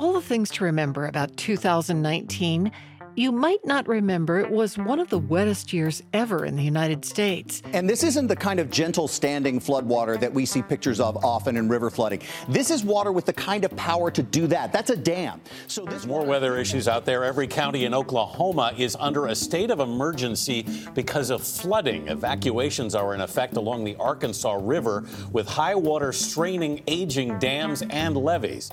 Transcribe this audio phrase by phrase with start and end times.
[0.00, 2.72] all the things to remember about 2019,
[3.16, 7.04] you might not remember it was one of the wettest years ever in the United
[7.04, 7.60] States.
[7.74, 11.58] And this isn't the kind of gentle standing floodwater that we see pictures of often
[11.58, 12.22] in river flooding.
[12.48, 14.72] This is water with the kind of power to do that.
[14.72, 15.42] That's a dam.
[15.66, 17.22] So there's more weather issues out there.
[17.22, 22.08] Every county in Oklahoma is under a state of emergency because of flooding.
[22.08, 28.16] Evacuations are in effect along the Arkansas River with high water straining aging dams and
[28.16, 28.70] levees.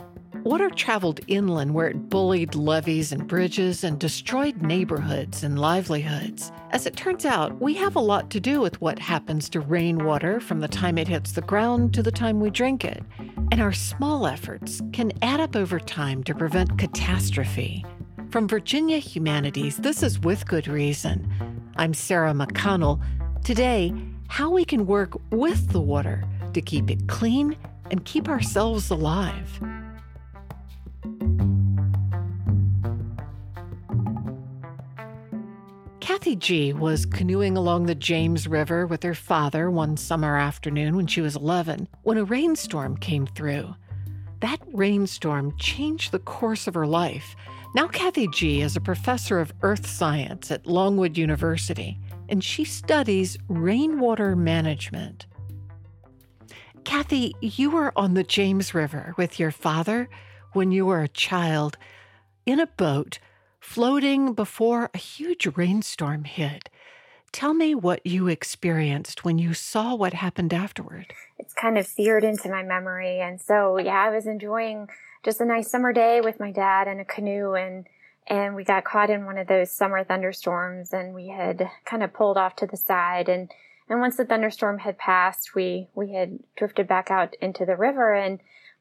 [0.48, 6.54] Water traveled inland where it bullied levees and bridges and destroyed neighborhoods and livelihoods.
[6.72, 10.40] As it turns out, we have a lot to do with what happens to rainwater
[10.40, 13.04] from the time it hits the ground to the time we drink it.
[13.52, 17.86] And our small efforts can add up over time to prevent catastrophe.
[18.30, 21.30] From Virginia Humanities, this is With Good Reason.
[21.76, 23.04] I'm Sarah McConnell.
[23.44, 23.94] Today,
[24.30, 26.24] how we can work with the water
[26.54, 27.58] to keep it clean
[27.92, 29.60] and keep ourselves alive.
[36.08, 41.06] Kathy G was canoeing along the James River with her father one summer afternoon when
[41.06, 43.76] she was 11 when a rainstorm came through.
[44.40, 47.36] That rainstorm changed the course of her life.
[47.76, 52.00] Now, Kathy G is a professor of earth science at Longwood University,
[52.30, 55.26] and she studies rainwater management.
[56.86, 60.08] Kathy, you were on the James River with your father
[60.54, 61.78] when you were a child
[62.46, 63.20] in a boat
[63.60, 66.70] floating before a huge rainstorm hit.
[67.32, 71.14] Tell me what you experienced when you saw what happened afterward.
[71.38, 73.20] It's kind of seared into my memory.
[73.20, 74.88] And so, yeah, I was enjoying
[75.24, 77.86] just a nice summer day with my dad in a canoe and
[78.30, 82.14] and we got caught in one of those summer thunderstorms and we had kind of
[82.14, 83.52] pulled off to the side and
[83.90, 88.14] and once the thunderstorm had passed we we had drifted back out into the river
[88.14, 88.40] and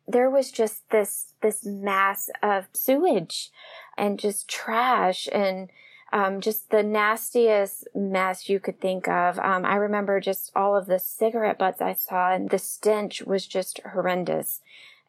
[0.08, 3.50] there was just this this mass of sewage
[3.96, 5.70] and just trash and
[6.12, 9.39] um, just the nastiest mess you could think of.
[9.39, 13.46] Um, I remember just all of the cigarette butts I saw, and the stench was
[13.46, 14.61] just horrendous.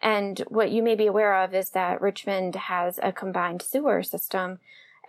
[0.02, 4.60] And what you may be aware of is that Richmond has a combined sewer system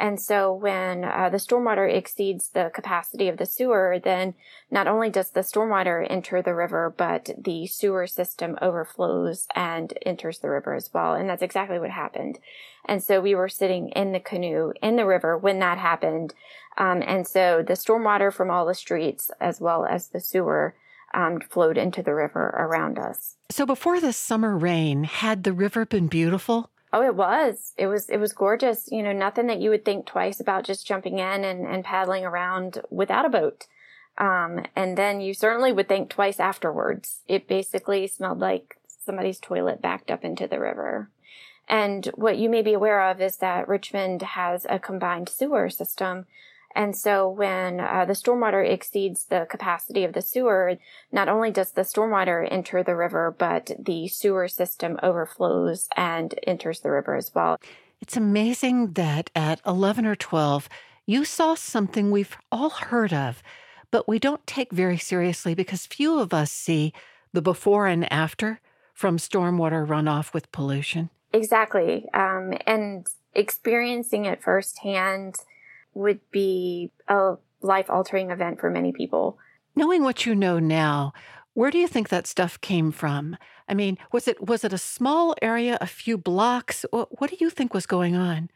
[0.00, 4.34] and so when uh, the stormwater exceeds the capacity of the sewer, then
[4.70, 10.38] not only does the stormwater enter the river, but the sewer system overflows and enters
[10.38, 11.14] the river as well.
[11.14, 12.38] And that's exactly what happened.
[12.84, 16.32] And so we were sitting in the canoe in the river when that happened.
[16.76, 20.76] Um, and so the stormwater from all the streets as well as the sewer
[21.12, 23.36] um, flowed into the river around us.
[23.50, 26.70] So before the summer rain, had the river been beautiful?
[26.93, 27.75] Oh, it was.
[27.76, 28.88] It was, it was gorgeous.
[28.91, 32.25] You know, nothing that you would think twice about just jumping in and, and paddling
[32.25, 33.66] around without a boat.
[34.16, 37.21] Um, and then you certainly would think twice afterwards.
[37.28, 41.09] It basically smelled like somebody's toilet backed up into the river.
[41.69, 46.27] And what you may be aware of is that Richmond has a combined sewer system
[46.78, 50.77] and so when uh, the stormwater exceeds the capacity of the sewer,
[51.11, 56.78] not only does the stormwater enter the river, but the sewer system overflows and enters
[56.78, 57.59] the river as well.
[58.00, 60.69] It's amazing that at 11 or 12,
[61.05, 63.43] you saw something we've all heard of,
[63.91, 66.93] but we don't take very seriously because few of us see
[67.33, 68.60] the before and after
[68.95, 71.10] from stormwater runoff with pollution.
[71.33, 72.09] Exactly.
[72.15, 75.39] Um, and experiencing it firsthand
[75.94, 79.38] would be a life altering event for many people.
[79.75, 81.12] Knowing what you know now,
[81.54, 83.37] where do you think that stuff came from?
[83.69, 86.87] I mean, was it was it a small area, a few blocks?
[86.91, 88.50] What do you think was going on?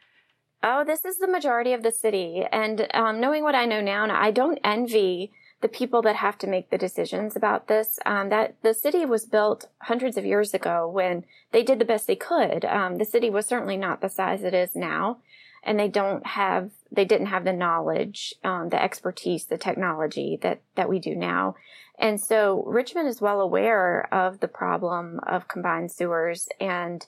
[0.63, 4.07] Oh, this is the majority of the city, and um, knowing what I know now,
[4.09, 7.99] I don't envy the people that have to make the decisions about this.
[8.05, 12.07] Um, that the city was built hundreds of years ago when they did the best
[12.07, 12.63] they could.
[12.63, 15.17] Um, the city was certainly not the size it is now,
[15.63, 20.61] and they don't have they didn't have the knowledge, um, the expertise, the technology that
[20.75, 21.55] that we do now.
[21.97, 27.05] And so Richmond is well aware of the problem of combined sewers, and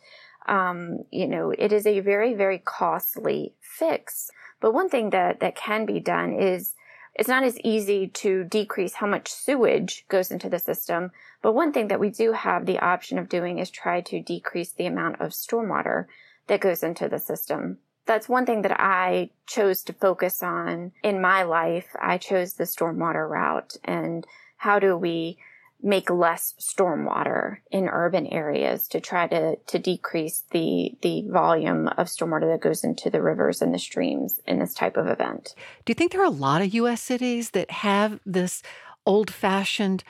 [0.47, 4.31] um, you know it is a very very costly fix.
[4.59, 6.73] But one thing that that can be done is
[7.13, 11.11] it's not as easy to decrease how much sewage goes into the system.
[11.41, 14.71] But one thing that we do have the option of doing is try to decrease
[14.71, 16.05] the amount of stormwater
[16.47, 21.21] that goes into the system that's one thing that I chose to focus on in
[21.21, 21.87] my life.
[21.99, 24.25] I chose the stormwater route and
[24.57, 25.37] how do we
[25.81, 32.07] make less stormwater in urban areas to try to, to decrease the, the volume of
[32.07, 35.53] stormwater that goes into the rivers and the streams in this type of event.
[35.83, 37.01] Do you think there are a lot of U.S.
[37.01, 38.63] cities that have this
[39.05, 40.03] old fashioned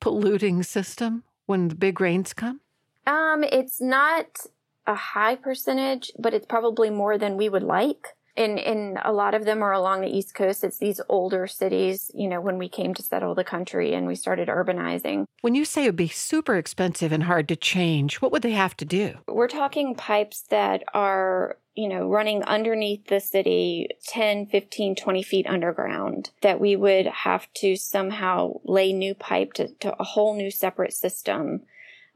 [0.00, 2.60] polluting system when the big rains come?
[3.06, 4.46] Um, it's not
[4.88, 8.08] a high percentage, but it's probably more than we would like.
[8.36, 10.62] And, and a lot of them are along the East Coast.
[10.62, 14.14] It's these older cities, you know, when we came to settle the country and we
[14.14, 15.24] started urbanizing.
[15.40, 18.52] When you say it would be super expensive and hard to change, what would they
[18.52, 19.18] have to do?
[19.26, 25.46] We're talking pipes that are you know, running underneath the city 10, 15, 20 feet
[25.46, 30.50] underground, that we would have to somehow lay new pipe to, to a whole new
[30.50, 31.60] separate system.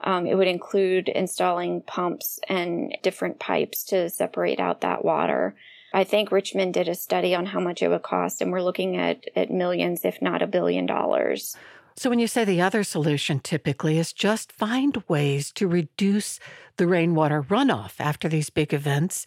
[0.05, 5.55] Um, it would include installing pumps and different pipes to separate out that water.
[5.95, 8.97] I think Richmond did a study on how much it would cost, and we're looking
[8.97, 11.57] at, at millions, if not a billion dollars.
[11.97, 16.41] So, when you say the other solution typically is just find ways to reduce
[16.79, 19.27] the rainwater runoff after these big events,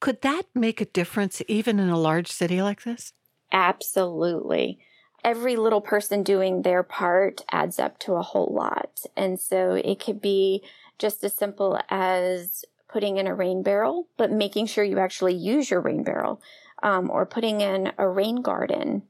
[0.00, 3.12] could that make a difference even in a large city like this?
[3.52, 4.78] Absolutely.
[5.24, 9.00] Every little person doing their part adds up to a whole lot.
[9.16, 10.62] And so it could be
[10.98, 15.70] just as simple as putting in a rain barrel, but making sure you actually use
[15.70, 16.40] your rain barrel,
[16.82, 19.02] um, or putting in a rain garden.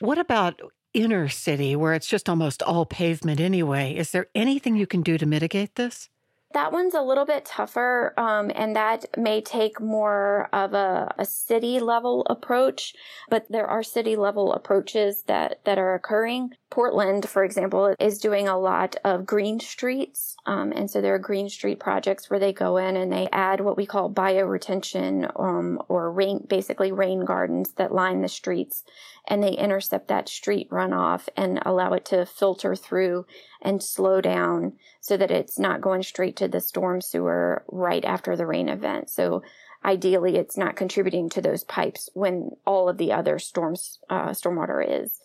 [0.00, 0.60] What about
[0.92, 3.94] inner city where it's just almost all pavement anyway?
[3.94, 6.10] Is there anything you can do to mitigate this?
[6.54, 11.24] That one's a little bit tougher, um, and that may take more of a, a,
[11.24, 12.94] city level approach.
[13.30, 16.50] But there are city level approaches that that are occurring.
[16.72, 21.18] Portland, for example, is doing a lot of green streets, um, and so there are
[21.18, 25.82] green street projects where they go in and they add what we call bioretention um,
[25.88, 28.84] or rain, basically rain gardens that line the streets,
[29.28, 33.26] and they intercept that street runoff and allow it to filter through
[33.60, 38.34] and slow down so that it's not going straight to the storm sewer right after
[38.34, 39.10] the rain event.
[39.10, 39.42] So
[39.84, 44.82] ideally it's not contributing to those pipes when all of the other storms, uh, stormwater
[45.04, 45.20] is.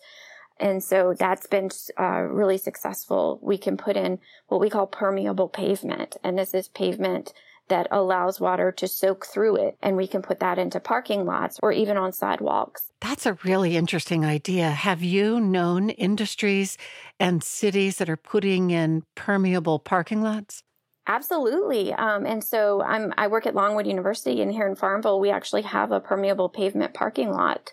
[0.60, 3.38] And so that's been uh, really successful.
[3.42, 4.18] We can put in
[4.48, 6.16] what we call permeable pavement.
[6.24, 7.32] And this is pavement
[7.68, 9.76] that allows water to soak through it.
[9.82, 12.92] And we can put that into parking lots or even on sidewalks.
[13.00, 14.70] That's a really interesting idea.
[14.70, 16.76] Have you known industries
[17.20, 20.62] and cities that are putting in permeable parking lots?
[21.06, 21.92] Absolutely.
[21.94, 25.62] Um, and so I'm, I work at Longwood University, and here in Farmville, we actually
[25.62, 27.72] have a permeable pavement parking lot.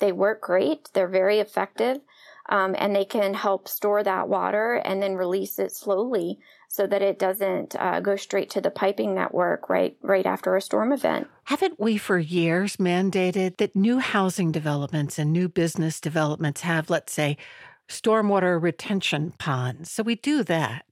[0.00, 1.98] They work great, they're very effective,
[2.48, 7.02] um, and they can help store that water and then release it slowly so that
[7.02, 11.28] it doesn't uh, go straight to the piping network right right after a storm event.
[11.44, 17.12] Haven't we for years mandated that new housing developments and new business developments have, let's
[17.12, 17.36] say,
[17.88, 19.90] stormwater retention ponds?
[19.90, 20.86] So we do that.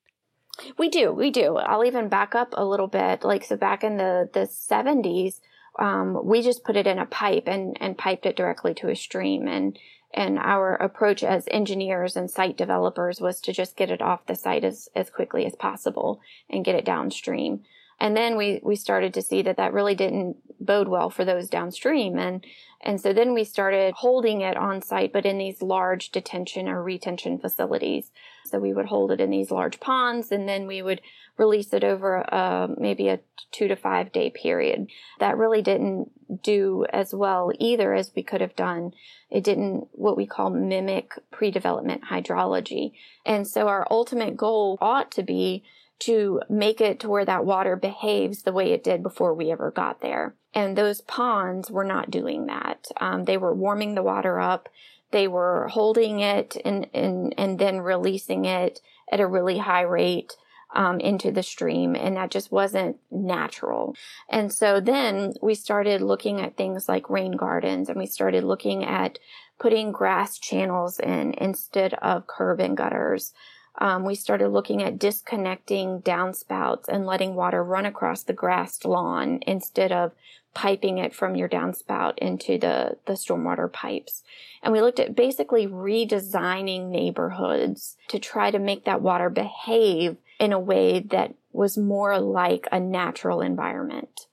[0.76, 1.56] We do, we do.
[1.56, 3.24] I'll even back up a little bit.
[3.24, 5.40] Like so, back in the the seventies,
[5.78, 8.96] um, we just put it in a pipe and and piped it directly to a
[8.96, 9.78] stream and
[10.12, 14.34] and our approach as engineers and site developers was to just get it off the
[14.34, 17.62] site as, as quickly as possible and get it downstream.
[18.00, 21.48] And then we, we started to see that that really didn't bode well for those
[21.48, 22.18] downstream.
[22.18, 22.44] And,
[22.80, 26.82] and so then we started holding it on site, but in these large detention or
[26.82, 28.10] retention facilities.
[28.46, 31.02] So we would hold it in these large ponds and then we would
[31.36, 33.20] release it over uh, maybe a
[33.52, 34.88] two to five day period.
[35.18, 38.92] That really didn't do as well either as we could have done.
[39.30, 42.92] It didn't what we call mimic pre-development hydrology.
[43.24, 45.64] And so our ultimate goal ought to be
[46.00, 49.70] to make it to where that water behaves the way it did before we ever
[49.70, 50.34] got there.
[50.54, 52.86] And those ponds were not doing that.
[53.00, 54.68] Um, they were warming the water up.
[55.12, 58.80] They were holding it and, and, and then releasing it
[59.10, 60.36] at a really high rate
[60.74, 63.96] um, into the stream, and that just wasn't natural.
[64.28, 68.84] And so then we started looking at things like rain gardens, and we started looking
[68.84, 69.18] at
[69.58, 73.32] putting grass channels in instead of curb and gutters.
[73.78, 79.40] Um, we started looking at disconnecting downspouts and letting water run across the grassed lawn
[79.46, 80.12] instead of
[80.54, 84.22] piping it from your downspout into the, the stormwater pipes.
[84.62, 90.52] And we looked at basically redesigning neighborhoods to try to make that water behave in
[90.52, 94.26] a way that was more like a natural environment.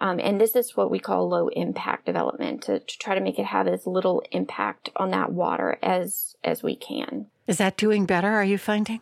[0.00, 3.38] Um, and this is what we call low impact development to, to, try to make
[3.38, 7.26] it have as little impact on that water as as we can.
[7.48, 8.28] Is that doing better?
[8.28, 9.00] Are you finding?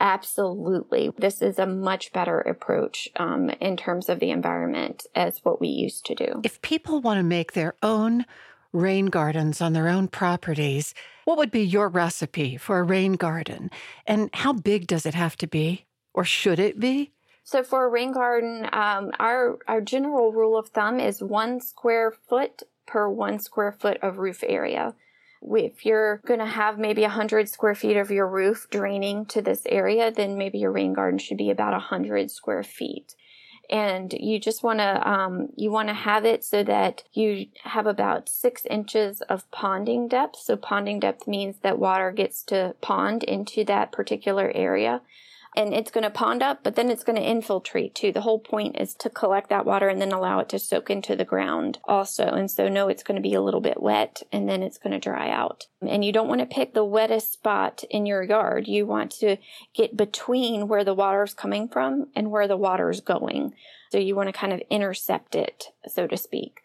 [0.00, 1.10] Absolutely.
[1.18, 5.68] This is a much better approach um, in terms of the environment as what we
[5.68, 6.40] used to do.
[6.44, 8.24] If people want to make their own
[8.72, 13.70] rain gardens on their own properties, what would be your recipe for a rain garden?
[14.06, 15.86] And how big does it have to be?
[16.12, 17.12] Or should it be?
[17.42, 22.10] So for a rain garden, um, our our general rule of thumb is one square
[22.10, 24.94] foot per one square foot of roof area.
[25.46, 29.62] If you're going to have maybe 100 square feet of your roof draining to this
[29.66, 33.14] area, then maybe your rain garden should be about 100 square feet.
[33.70, 37.86] and you just want to um, you want to have it so that you have
[37.86, 43.22] about six inches of ponding depth so ponding depth means that water gets to pond
[43.24, 45.00] into that particular area
[45.56, 48.10] and it's going to pond up, but then it's going to infiltrate too.
[48.10, 51.14] The whole point is to collect that water and then allow it to soak into
[51.14, 52.24] the ground also.
[52.24, 54.92] And so, no, it's going to be a little bit wet and then it's going
[54.92, 55.66] to dry out.
[55.80, 58.66] And you don't want to pick the wettest spot in your yard.
[58.66, 59.36] You want to
[59.74, 63.54] get between where the water is coming from and where the water is going.
[63.92, 66.62] So you want to kind of intercept it, so to speak.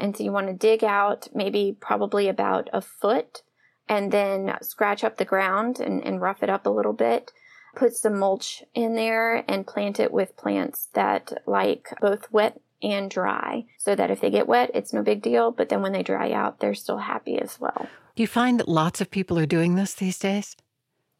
[0.00, 3.42] And so you want to dig out maybe probably about a foot
[3.88, 7.30] and then scratch up the ground and, and rough it up a little bit
[7.74, 13.10] put some mulch in there and plant it with plants that like both wet and
[13.10, 15.50] dry so that if they get wet, it's no big deal.
[15.50, 17.88] But then when they dry out, they're still happy as well.
[18.14, 20.56] Do you find that lots of people are doing this these days?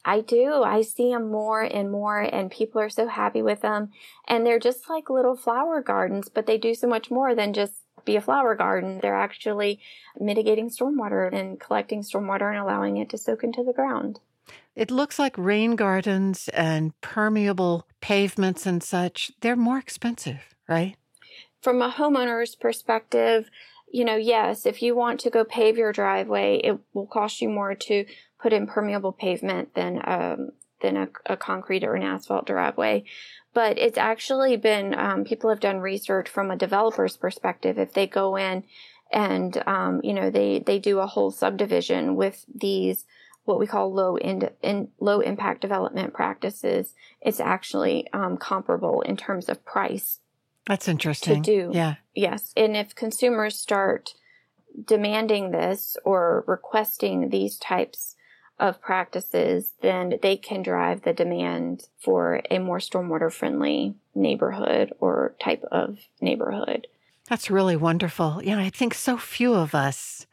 [0.05, 0.63] I do.
[0.65, 3.91] I see them more and more, and people are so happy with them.
[4.27, 7.75] And they're just like little flower gardens, but they do so much more than just
[8.05, 8.99] be a flower garden.
[9.01, 9.79] They're actually
[10.19, 14.19] mitigating stormwater and collecting stormwater and allowing it to soak into the ground.
[14.75, 20.97] It looks like rain gardens and permeable pavements and such, they're more expensive, right?
[21.61, 23.51] From a homeowner's perspective,
[23.93, 27.51] you know, yes, if you want to go pave your driveway, it will cost you
[27.51, 28.07] more to
[28.41, 30.51] put in permeable pavement than um,
[30.81, 33.05] than a, a, concrete or an asphalt driveway.
[33.55, 37.79] But it's actually been um, people have done research from a developer's perspective.
[37.79, 38.65] If they go in
[39.13, 43.05] and um, you know they they do a whole subdivision with these
[43.45, 49.17] what we call low in, in low impact development practices, it's actually um, comparable in
[49.17, 50.21] terms of price.
[50.67, 51.43] That's interesting.
[51.43, 54.15] To do, yeah, yes, and if consumers start
[54.87, 58.15] demanding this or requesting these types
[58.59, 65.35] of practices, then they can drive the demand for a more stormwater friendly neighborhood or
[65.41, 66.87] type of neighborhood.
[67.29, 68.41] That's really wonderful.
[68.45, 70.27] Yeah, I think so few of us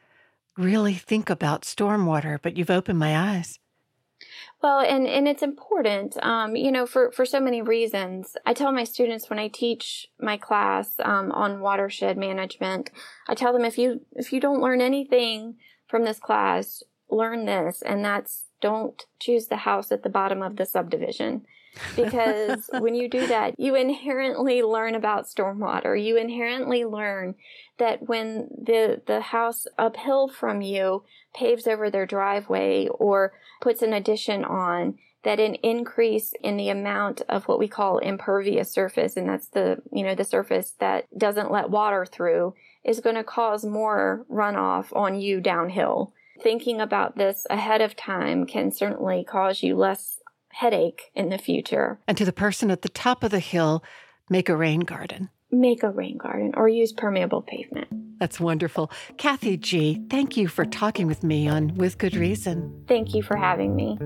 [0.59, 3.59] really think about stormwater, but you've opened my eyes.
[4.61, 8.35] Well, and, and it's important, um, you know, for, for so many reasons.
[8.45, 12.91] I tell my students when I teach my class um, on watershed management,
[13.29, 15.55] I tell them if you if you don't learn anything
[15.87, 20.57] from this class, learn this, and that's don't choose the house at the bottom of
[20.57, 21.45] the subdivision
[21.95, 26.01] because when you do that, you inherently learn about stormwater.
[26.01, 27.35] You inherently learn
[27.77, 33.93] that when the, the house uphill from you paves over their driveway or puts an
[33.93, 39.27] addition on, that an increase in the amount of what we call impervious surface, and
[39.27, 42.53] that's the, you know, the surface that doesn't let water through,
[42.85, 46.13] is going to cause more runoff on you downhill.
[46.41, 50.19] Thinking about this ahead of time can certainly cause you less
[50.51, 51.99] headache in the future.
[52.07, 53.83] And to the person at the top of the hill,
[54.29, 55.29] make a rain garden.
[55.51, 57.87] Make a rain garden or use permeable pavement.
[58.19, 58.91] That's wonderful.
[59.17, 62.83] Kathy G., thank you for talking with me on With Good Reason.
[62.87, 63.97] Thank you for having me.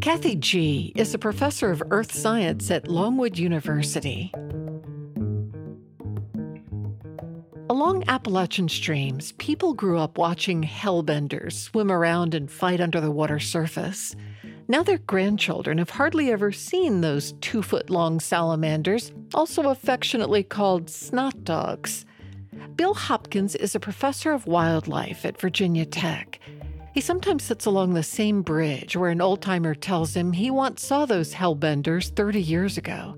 [0.00, 0.92] Kathy G.
[0.94, 4.30] is a professor of earth science at Longwood University.
[7.70, 13.40] Along Appalachian streams, people grew up watching hellbenders swim around and fight under the water
[13.40, 14.14] surface.
[14.68, 20.90] Now their grandchildren have hardly ever seen those two foot long salamanders, also affectionately called
[20.90, 22.04] snot dogs.
[22.76, 26.40] Bill Hopkins is a professor of wildlife at Virginia Tech.
[26.92, 30.86] He sometimes sits along the same bridge where an old timer tells him he once
[30.86, 33.16] saw those hellbenders 30 years ago.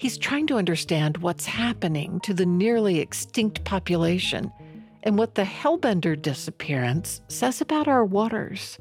[0.00, 4.50] He's trying to understand what's happening to the nearly extinct population
[5.02, 8.78] and what the Hellbender disappearance says about our waters.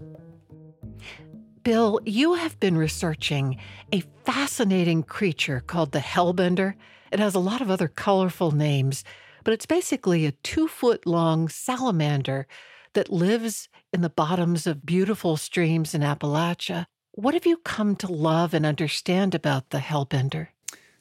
[1.61, 3.57] Bill, you have been researching
[3.91, 6.75] a fascinating creature called the Hellbender.
[7.11, 9.03] It has a lot of other colorful names,
[9.43, 12.47] but it's basically a two foot long salamander
[12.93, 16.85] that lives in the bottoms of beautiful streams in Appalachia.
[17.11, 20.47] What have you come to love and understand about the Hellbender?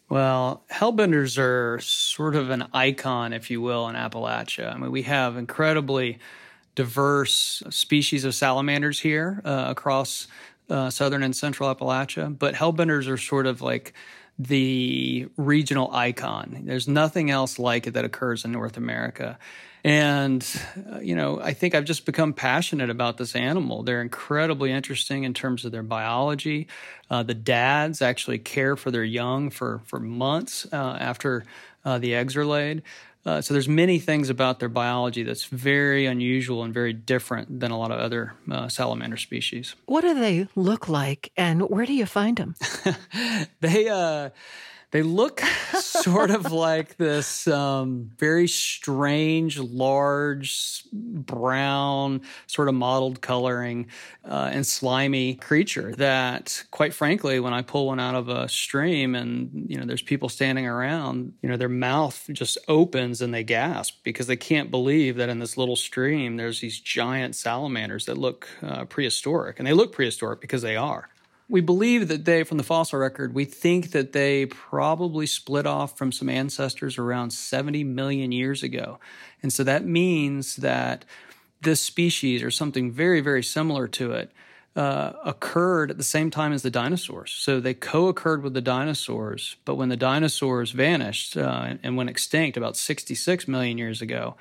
[0.09, 4.75] Well, hellbenders are sort of an icon, if you will, in Appalachia.
[4.75, 6.19] I mean, we have incredibly
[6.75, 10.27] diverse species of salamanders here uh, across
[10.71, 13.93] uh, southern and central Appalachia, but hellbenders are sort of like
[14.39, 16.63] the regional icon.
[16.65, 19.39] There's nothing else like it that occurs in North America.
[19.85, 20.45] And,
[20.93, 23.83] uh, you know, I think I've just become passionate about this animal.
[23.83, 26.69] They're incredibly interesting in terms of their biology.
[27.11, 31.45] Uh, the dads actually care for their young for, for months uh, after
[31.85, 32.83] uh, the eggs are laid.
[33.29, 37.71] Uh, so there's many things about their biology that's very unusual and very different than
[37.71, 39.75] a lot of other uh, salamander species.
[39.85, 42.55] What do they look like, and where do you find them?
[43.61, 44.31] they uh,
[44.91, 45.41] they look
[45.75, 53.89] sort of like this um, very strange, large, brown, sort of mottled coloring
[54.25, 59.15] uh, and slimy creature that, quite frankly, when I pull one out of a stream
[59.15, 63.45] and, you know, there's people standing around, you know, their mouth just opens and they
[63.45, 68.17] gasp because they can't believe that in this little stream there's these giant salamanders that
[68.17, 69.59] look uh, prehistoric.
[69.59, 71.11] And they look prehistoric because they are.
[71.51, 75.97] We believe that they, from the fossil record, we think that they probably split off
[75.97, 78.99] from some ancestors around 70 million years ago.
[79.43, 81.07] And so that means that
[81.63, 84.31] this species or something very, very similar to it
[84.77, 87.33] uh, occurred at the same time as the dinosaurs.
[87.33, 92.11] So they co occurred with the dinosaurs, but when the dinosaurs vanished uh, and went
[92.11, 94.37] extinct about 66 million years ago,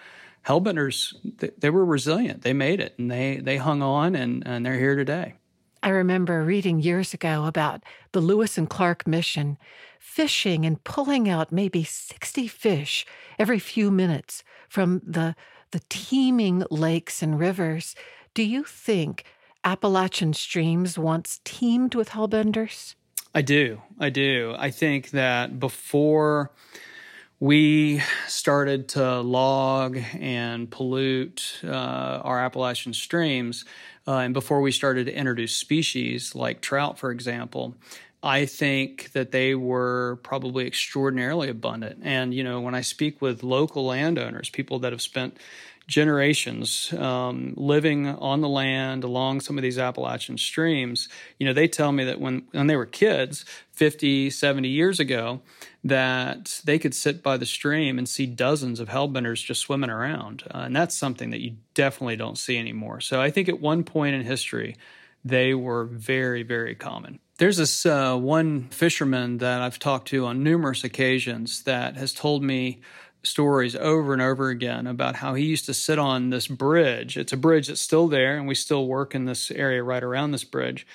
[0.46, 2.44] hellbenders, they, they were resilient.
[2.44, 5.36] They made it and they, they hung on and, and they're here today.
[5.84, 9.58] I remember reading years ago about the Lewis and Clark mission
[10.00, 13.06] fishing and pulling out maybe 60 fish
[13.38, 15.36] every few minutes from the
[15.72, 17.94] the teeming lakes and rivers.
[18.34, 19.26] Do you think
[19.64, 22.96] Appalachian streams once teemed with hellbenders?
[23.36, 23.82] I do.
[24.00, 24.56] I do.
[24.58, 26.52] I think that before
[27.40, 33.66] we started to log and pollute uh, our Appalachian streams,
[34.08, 37.76] uh, and before we started to introduce species like trout, for example,
[38.24, 42.00] I think that they were probably extraordinarily abundant.
[42.04, 45.38] And, you know, when I speak with local landowners, people that have spent
[45.88, 51.08] generations um, living on the land along some of these Appalachian streams,
[51.40, 55.42] you know, they tell me that when, when they were kids, 50, 70 years ago,
[55.84, 60.44] that they could sit by the stream and see dozens of hellbenders just swimming around.
[60.54, 63.00] Uh, and that's something that you definitely don't see anymore.
[63.00, 64.76] So I think at one point in history,
[65.24, 67.20] they were very, very common.
[67.38, 72.44] There's this uh, one fisherman that I've talked to on numerous occasions that has told
[72.44, 72.82] me
[73.28, 77.18] stories over and over again about how he used to sit on this bridge.
[77.18, 80.32] It's a bridge that's still there, and we still work in this area right around
[80.32, 80.88] this bridge.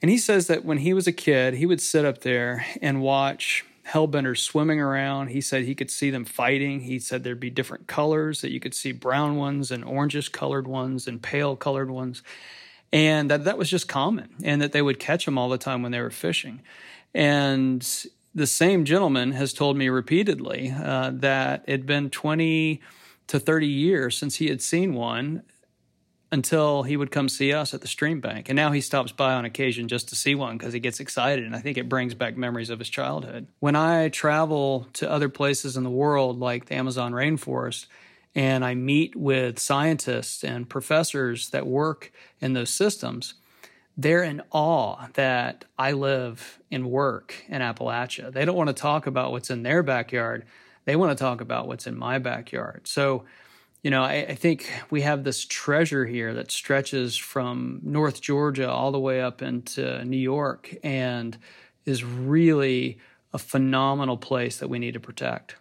[0.00, 3.00] And he says that when he was a kid, he would sit up there and
[3.00, 5.28] watch hellbenders swimming around.
[5.28, 6.80] He said he could see them fighting.
[6.80, 10.66] He said there'd be different colors, that you could see brown ones and orangish colored
[10.66, 12.22] ones and pale colored ones.
[12.92, 15.82] And that that was just common, and that they would catch them all the time
[15.82, 16.60] when they were fishing.
[17.14, 17.86] And
[18.34, 22.80] the same gentleman has told me repeatedly uh, that it'd been 20
[23.28, 25.42] to 30 years since he had seen one
[26.30, 28.48] until he would come see us at the stream bank.
[28.48, 31.44] And now he stops by on occasion just to see one because he gets excited.
[31.44, 33.48] And I think it brings back memories of his childhood.
[33.60, 37.86] When I travel to other places in the world, like the Amazon rainforest,
[38.34, 43.34] and I meet with scientists and professors that work in those systems,
[43.96, 48.32] they're in awe that I live and work in Appalachia.
[48.32, 50.44] They don't want to talk about what's in their backyard.
[50.84, 52.88] They want to talk about what's in my backyard.
[52.88, 53.24] So,
[53.82, 58.70] you know, I, I, think we have this treasure here that stretches from North Georgia
[58.70, 61.36] all the way up into New York and
[61.84, 62.98] is really
[63.32, 65.56] a phenomenal place that we need to protect.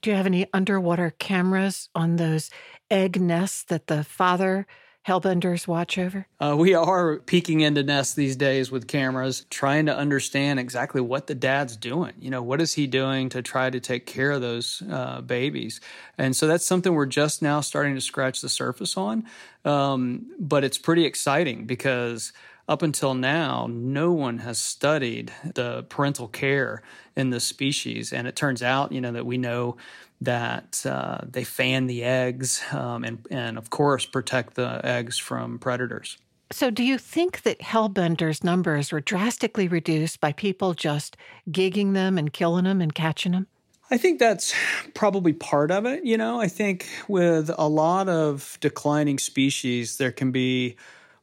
[0.00, 2.50] Do you have any underwater cameras on those
[2.90, 4.66] egg nests that the father
[5.06, 6.26] hellbenders watch over?
[6.40, 11.26] Uh, we are peeking into nests these days with cameras, trying to understand exactly what
[11.26, 12.12] the dad's doing.
[12.20, 15.80] You know, what is he doing to try to take care of those uh, babies?
[16.18, 19.24] And so that's something we're just now starting to scratch the surface on.
[19.64, 22.32] Um, but it's pretty exciting because
[22.68, 26.82] up until now, no one has studied the parental care
[27.16, 28.12] in this species.
[28.12, 29.76] And it turns out, you know, that we know
[30.24, 35.58] that uh, they fan the eggs um, and, and, of course, protect the eggs from
[35.58, 36.18] predators.
[36.50, 41.16] So, do you think that hellbenders' numbers were drastically reduced by people just
[41.50, 43.46] gigging them and killing them and catching them?
[43.90, 44.54] I think that's
[44.94, 46.04] probably part of it.
[46.04, 50.76] You know, I think with a lot of declining species, there can be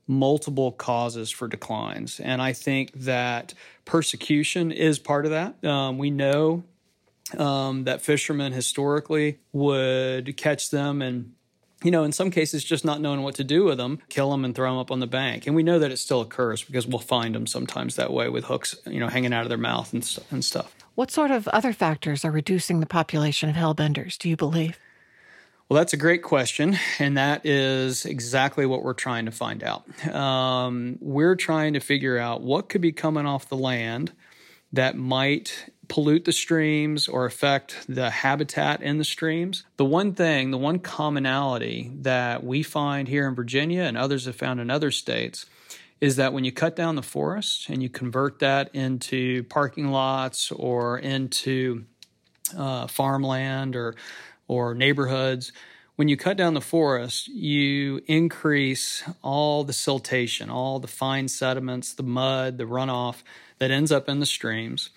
[0.07, 2.19] multiple causes for declines.
[2.19, 3.53] And I think that
[3.85, 5.63] persecution is part of that.
[5.63, 6.63] Um, we know
[7.37, 11.33] um, that fishermen historically would catch them and
[11.83, 14.43] you know, in some cases, just not knowing what to do with them, kill them
[14.43, 15.47] and throw them up on the bank.
[15.47, 18.45] And we know that it still occurs because we'll find them sometimes that way with
[18.45, 20.75] hooks, you know, hanging out of their mouth and, and stuff.
[20.95, 24.77] What sort of other factors are reducing the population of hellbenders, do you believe?
[25.69, 26.77] Well, that's a great question.
[26.97, 29.85] And that is exactly what we're trying to find out.
[30.13, 34.11] Um, we're trying to figure out what could be coming off the land
[34.73, 39.65] that might pollute the streams or affect the habitat in the streams.
[39.77, 44.35] The one thing, the one commonality that we find here in Virginia and others have
[44.35, 45.45] found in other states
[45.99, 50.51] is that when you cut down the forest and you convert that into parking lots
[50.51, 51.83] or into
[52.57, 53.95] uh, farmland or
[54.47, 55.51] or neighborhoods,
[55.95, 61.93] when you cut down the forest, you increase all the siltation, all the fine sediments,
[61.93, 63.21] the mud, the runoff
[63.59, 64.91] that ends up in the streams.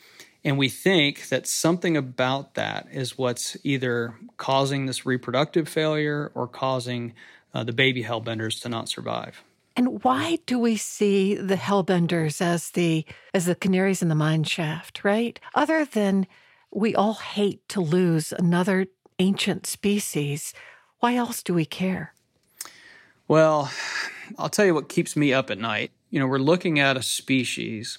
[0.44, 6.48] And we think that something about that is what's either causing this reproductive failure or
[6.48, 7.14] causing
[7.54, 9.42] uh, the baby hellbenders to not survive.
[9.76, 14.44] And why do we see the hellbenders as the as the canaries in the mine
[14.44, 15.38] shaft, right?
[15.54, 16.26] Other than
[16.70, 18.86] we all hate to lose another
[19.18, 20.52] ancient species
[21.02, 22.14] why else do we care?
[23.26, 23.72] Well,
[24.38, 25.90] I'll tell you what keeps me up at night.
[26.10, 27.98] You know, we're looking at a species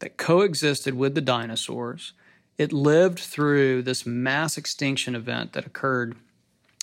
[0.00, 2.12] that coexisted with the dinosaurs.
[2.58, 6.16] It lived through this mass extinction event that occurred,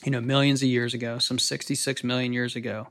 [0.04, 2.88] you know, millions of years ago, some 66 million years ago.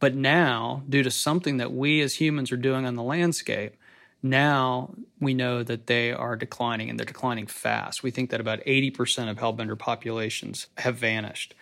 [0.00, 3.76] But now, due to something that we as humans are doing on the landscape,
[4.22, 8.02] now we know that they are declining and they're declining fast.
[8.02, 11.54] We think that about 80% of hellbender populations have vanished.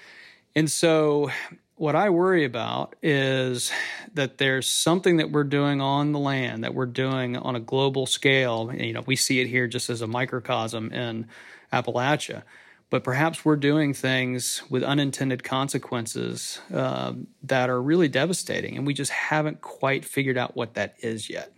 [0.54, 1.30] And so,
[1.76, 3.70] what I worry about is
[4.14, 8.06] that there's something that we're doing on the land that we're doing on a global
[8.06, 8.72] scale.
[8.74, 11.28] You know, we see it here just as a microcosm in
[11.72, 12.42] Appalachia,
[12.88, 17.12] but perhaps we're doing things with unintended consequences uh,
[17.42, 21.52] that are really devastating, and we just haven't quite figured out what that is yet.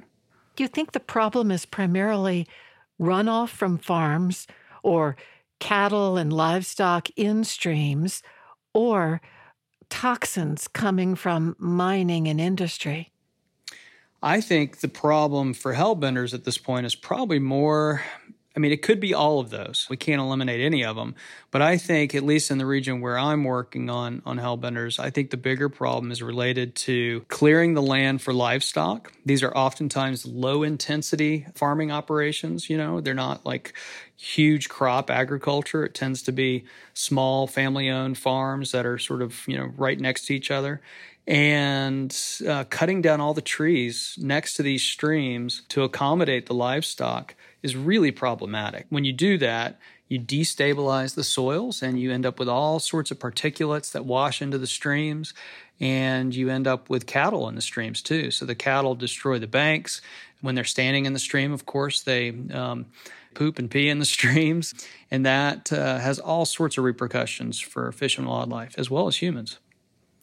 [0.56, 2.48] Do you think the problem is primarily
[3.00, 4.48] runoff from farms
[4.82, 5.16] or
[5.60, 8.22] cattle and livestock in streams?
[8.74, 9.20] or
[9.90, 13.12] toxins coming from mining and industry?
[14.22, 18.02] I think the problem for hellbenders at this point is probably more.
[18.58, 19.86] I mean, it could be all of those.
[19.88, 21.14] We can't eliminate any of them.
[21.52, 25.10] But I think, at least in the region where I'm working on, on hellbenders, I
[25.10, 29.12] think the bigger problem is related to clearing the land for livestock.
[29.24, 32.68] These are oftentimes low intensity farming operations.
[32.68, 33.74] You know, they're not like,
[34.16, 35.84] huge crop agriculture.
[35.84, 40.00] It tends to be small family owned farms that are sort of, you know, right
[40.00, 40.80] next to each other.
[41.28, 42.12] And
[42.44, 47.76] uh, cutting down all the trees next to these streams to accommodate the livestock is
[47.76, 48.86] really problematic.
[48.88, 53.10] When you do that, you destabilize the soils and you end up with all sorts
[53.10, 55.34] of particulates that wash into the streams
[55.80, 58.30] and you end up with cattle in the streams too.
[58.30, 60.00] So the cattle destroy the banks.
[60.40, 62.86] When they're standing in the stream, of course, they um,
[63.34, 64.74] poop and pee in the streams.
[65.10, 69.16] And that uh, has all sorts of repercussions for fish and wildlife as well as
[69.16, 69.58] humans.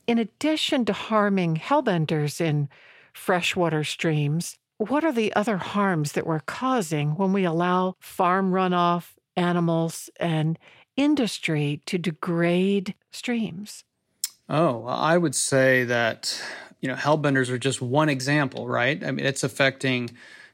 [0.07, 2.69] In addition to harming hellbenders in
[3.13, 9.11] freshwater streams, what are the other harms that we're causing when we allow farm runoff,
[9.35, 10.59] animals, and
[10.97, 13.83] industry to degrade streams?
[14.47, 16.41] Oh, I would say that,
[16.81, 19.03] you know, hellbenders are just one example, right?
[19.03, 20.11] I mean, it's affecting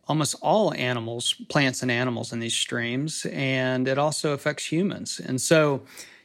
[0.08, 5.20] almost all animals, plants and animals in these streams, and it also affects humans.
[5.24, 5.84] And so,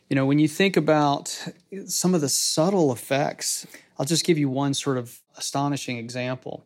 [0.09, 1.53] you know, when you think about
[1.87, 3.67] some of the subtle effects,
[3.99, 6.65] I'll just give you one sort of astonishing example.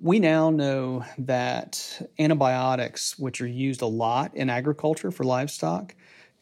[0.00, 5.94] We now know that antibiotics, which are used a lot in agriculture for livestock,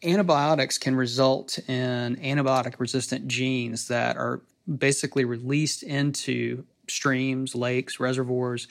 [0.03, 4.43] antibiotics can result in antibiotic resistant genes that are
[4.79, 8.67] basically released into streams, lakes, reservoirs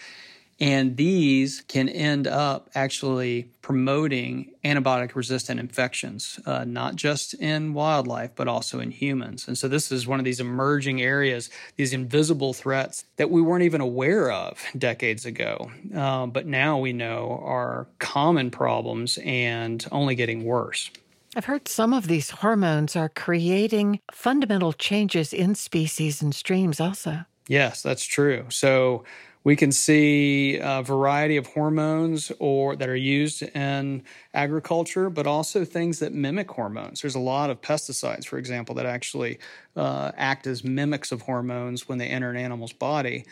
[0.64, 8.32] and these can end up actually promoting antibiotic resistant infections, uh, not just in wildlife,
[8.34, 9.46] but also in humans.
[9.46, 13.66] And so, this is one of these emerging areas, these invisible threats that we weren't
[13.66, 20.16] even aware of decades ago, uh, but now we know are common problems and only
[20.16, 20.90] getting worse.
[21.36, 27.26] I've heard some of these hormones are creating fundamental changes in species and streams, also.
[27.50, 28.46] Yes, that's true.
[28.48, 29.04] So,
[29.44, 34.04] we can see a variety of hormones or that are used in
[34.34, 37.02] agriculture, but also things that mimic hormones.
[37.02, 39.40] There's a lot of pesticides, for example, that actually
[39.76, 43.26] uh, act as mimics of hormones when they enter an animal's body.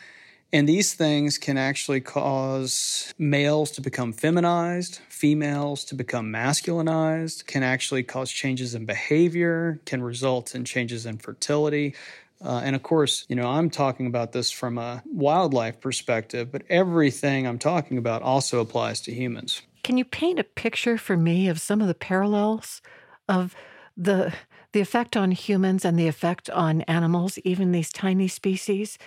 [0.54, 7.64] And these things can actually cause males to become feminized, females to become masculinized, can
[7.64, 11.96] actually cause changes in behavior, can result in changes in fertility.
[12.44, 16.64] Uh, and of course, you know, I'm talking about this from a wildlife perspective, but
[16.70, 19.62] everything I'm talking about also applies to humans.
[19.84, 22.82] Can you paint a picture for me of some of the parallels
[23.30, 23.56] of
[23.98, 24.34] the
[24.74, 28.98] the effect on humans and the effect on animals, even these tiny species?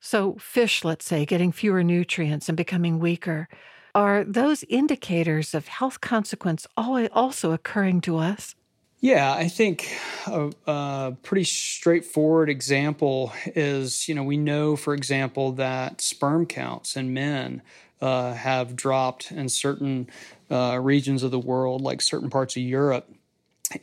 [0.00, 3.48] So, fish, let's say, getting fewer nutrients and becoming weaker.
[3.94, 8.54] are those indicators of health consequence also occurring to us?
[9.00, 9.88] Yeah, I think
[10.26, 16.96] a, a, pretty straightforward example is you know, we know, for example, that sperm counts
[16.96, 17.62] in men
[18.00, 20.08] uh, have dropped in certain
[20.50, 23.10] uh, regions of the world, like certain parts of Europe.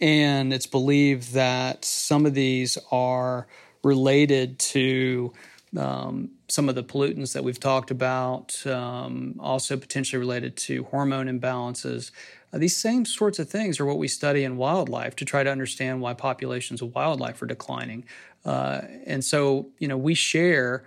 [0.01, 3.47] And it's believed that some of these are
[3.83, 5.33] related to
[5.77, 11.27] um, some of the pollutants that we've talked about, um, also potentially related to hormone
[11.27, 12.11] imbalances.
[12.53, 15.51] Uh, these same sorts of things are what we study in wildlife to try to
[15.51, 18.05] understand why populations of wildlife are declining.
[18.45, 20.83] Uh, and so, you know, we share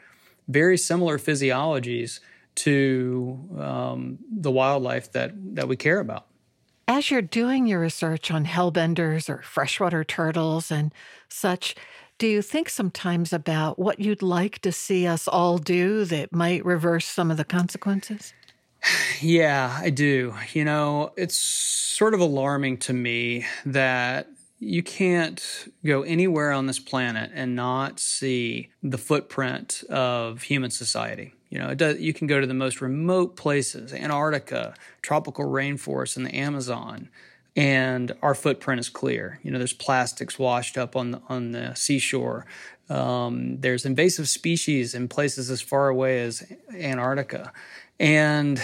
[0.48, 2.20] very similar physiologies
[2.54, 6.26] to um, the wildlife that, that we care about.
[6.88, 10.92] As you're doing your research on hellbenders or freshwater turtles and
[11.28, 11.74] such,
[12.18, 16.64] do you think sometimes about what you'd like to see us all do that might
[16.64, 18.32] reverse some of the consequences?
[19.20, 20.34] Yeah, I do.
[20.52, 26.78] You know, it's sort of alarming to me that you can't go anywhere on this
[26.78, 31.34] planet and not see the footprint of human society.
[31.50, 36.24] You know, does, you can go to the most remote places, Antarctica, tropical rainforests in
[36.24, 37.08] the Amazon,
[37.56, 39.40] and our footprint is clear.
[39.42, 42.46] You know, there's plastics washed up on the, on the seashore.
[42.90, 47.52] Um, there's invasive species in places as far away as Antarctica,
[47.98, 48.60] and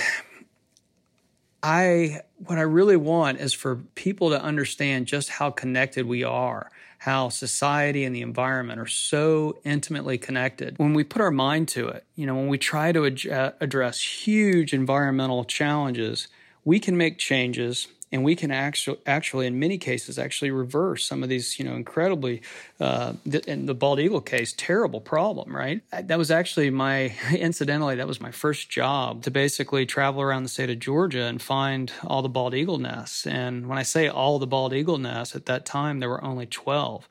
[1.62, 6.70] I what I really want is for people to understand just how connected we are,
[6.98, 10.78] how society and the environment are so intimately connected.
[10.78, 14.00] When we put our mind to it, you know, when we try to ad- address
[14.00, 16.28] huge environmental challenges,
[16.64, 21.22] we can make changes and we can actually, actually, in many cases, actually reverse some
[21.22, 22.42] of these, you know, incredibly,
[22.78, 23.14] uh,
[23.46, 25.80] in the bald eagle case, terrible problem, right?
[25.90, 30.50] That was actually my, incidentally, that was my first job to basically travel around the
[30.50, 33.26] state of Georgia and find all the bald eagle nests.
[33.26, 36.46] And when I say all the bald eagle nests, at that time there were only
[36.46, 37.08] twelve.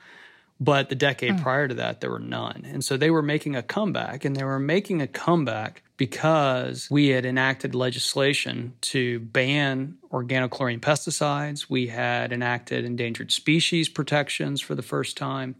[0.61, 1.41] But the decade mm.
[1.41, 2.67] prior to that, there were none.
[2.67, 7.07] And so they were making a comeback, and they were making a comeback because we
[7.07, 11.65] had enacted legislation to ban organochlorine pesticides.
[11.67, 15.55] We had enacted endangered species protections for the first time.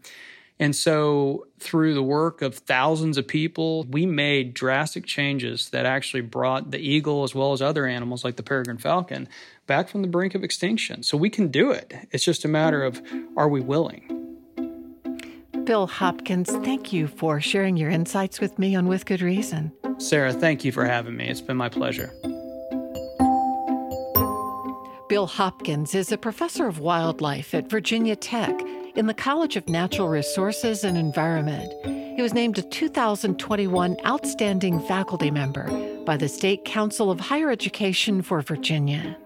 [0.60, 6.20] And so, through the work of thousands of people, we made drastic changes that actually
[6.20, 9.26] brought the eagle, as well as other animals like the peregrine falcon,
[9.66, 11.02] back from the brink of extinction.
[11.02, 11.92] So, we can do it.
[12.12, 13.02] It's just a matter of
[13.36, 14.21] are we willing?
[15.64, 19.70] Bill Hopkins, thank you for sharing your insights with me on With Good Reason.
[19.98, 21.28] Sarah, thank you for having me.
[21.28, 22.12] It's been my pleasure.
[25.08, 28.54] Bill Hopkins is a professor of wildlife at Virginia Tech
[28.96, 31.72] in the College of Natural Resources and Environment.
[32.16, 35.68] He was named a 2021 Outstanding Faculty Member
[36.04, 39.16] by the State Council of Higher Education for Virginia.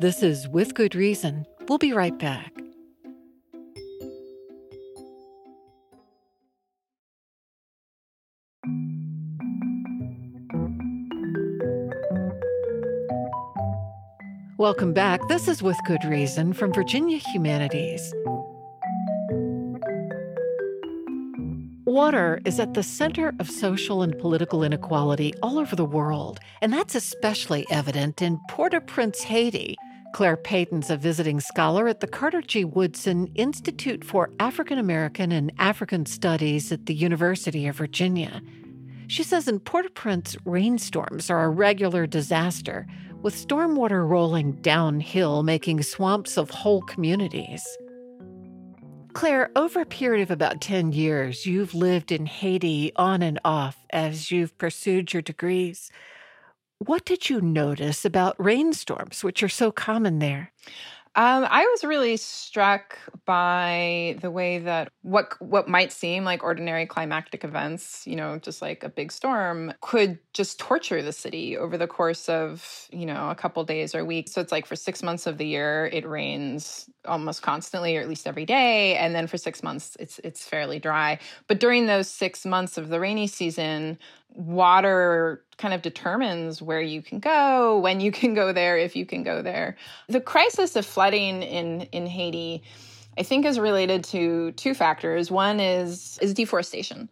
[0.00, 1.46] This is With Good Reason.
[1.68, 2.53] We'll be right back.
[14.64, 15.20] Welcome back.
[15.28, 18.14] This is With Good Reason from Virginia Humanities.
[21.84, 26.72] Water is at the center of social and political inequality all over the world, and
[26.72, 29.76] that's especially evident in Port au Prince, Haiti.
[30.14, 32.64] Claire Payton's a visiting scholar at the Carter G.
[32.64, 38.40] Woodson Institute for African American and African Studies at the University of Virginia.
[39.08, 42.86] She says in Port au Prince, rainstorms are a regular disaster,
[43.24, 47.66] with stormwater rolling downhill, making swamps of whole communities.
[49.14, 53.86] Claire, over a period of about 10 years, you've lived in Haiti on and off
[53.88, 55.90] as you've pursued your degrees.
[56.80, 60.52] What did you notice about rainstorms, which are so common there?
[61.16, 66.86] Um, I was really struck by the way that what what might seem like ordinary
[66.86, 71.78] climactic events, you know, just like a big storm, could just torture the city over
[71.78, 74.32] the course of you know a couple days or weeks.
[74.32, 78.08] So it's like for six months of the year, it rains almost constantly, or at
[78.08, 81.20] least every day, and then for six months, it's it's fairly dry.
[81.46, 83.98] But during those six months of the rainy season,
[84.34, 89.06] water kind of determines where you can go, when you can go there, if you
[89.06, 89.76] can go there.
[90.08, 92.62] The crisis of flooding in in Haiti
[93.16, 95.30] I think is related to two factors.
[95.30, 97.08] One is is deforestation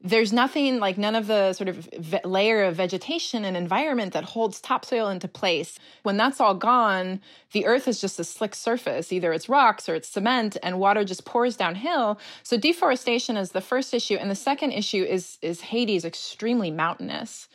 [0.00, 4.22] there's nothing like none of the sort of ve- layer of vegetation and environment that
[4.22, 5.76] holds topsoil into place.
[6.04, 7.20] When that's all gone,
[7.52, 9.12] the earth is just a slick surface.
[9.12, 12.20] Either it's rocks or it's cement and water just pours downhill.
[12.44, 14.14] So deforestation is the first issue.
[14.14, 17.48] And the second issue is, is Haiti is extremely mountainous.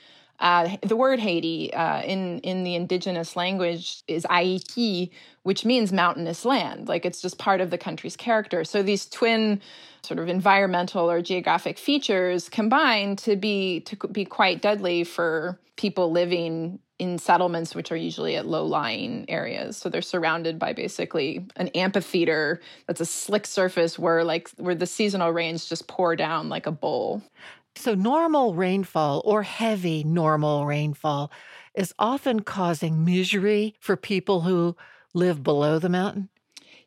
[0.44, 5.10] Uh, the word Haiti uh, in in the indigenous language is Ayiti,
[5.44, 6.90] which means mountainous land.
[6.90, 8.66] Like it's just part of the country's character.
[8.66, 9.62] So these twin
[10.04, 16.12] sort of environmental or geographic features combine to be to be quite deadly for people
[16.12, 21.44] living in settlements which are usually at low lying areas so they're surrounded by basically
[21.56, 26.50] an amphitheater that's a slick surface where like where the seasonal rains just pour down
[26.50, 27.24] like a bowl
[27.76, 31.32] so normal rainfall or heavy normal rainfall
[31.76, 34.76] is often causing misery for people who
[35.14, 36.30] live below the mountain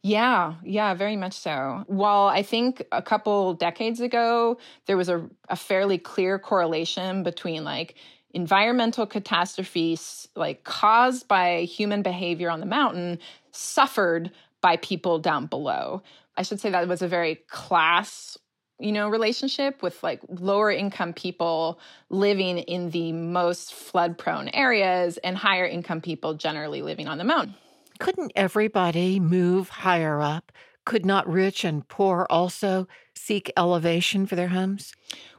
[0.06, 1.82] yeah, yeah, very much so.
[1.88, 7.64] While I think a couple decades ago, there was a, a fairly clear correlation between
[7.64, 7.96] like
[8.30, 13.18] environmental catastrophes like caused by human behavior on the mountain
[13.50, 16.04] suffered by people down below.
[16.36, 18.38] I should say that was a very class
[18.78, 21.78] you know relationship with like lower income people
[22.10, 27.24] living in the most flood prone areas and higher income people generally living on the
[27.24, 27.54] mountain.
[27.98, 30.52] Couldn't everybody move higher up?
[30.84, 34.92] Could not rich and poor also seek elevation for their homes?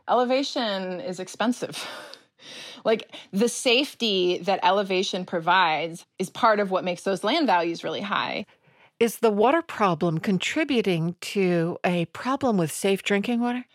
[0.10, 1.88] Elevation is expensive.
[2.86, 8.02] Like the safety that elevation provides is part of what makes those land values really
[8.02, 8.46] high.
[9.00, 13.66] Is the water problem contributing to a problem with safe drinking water?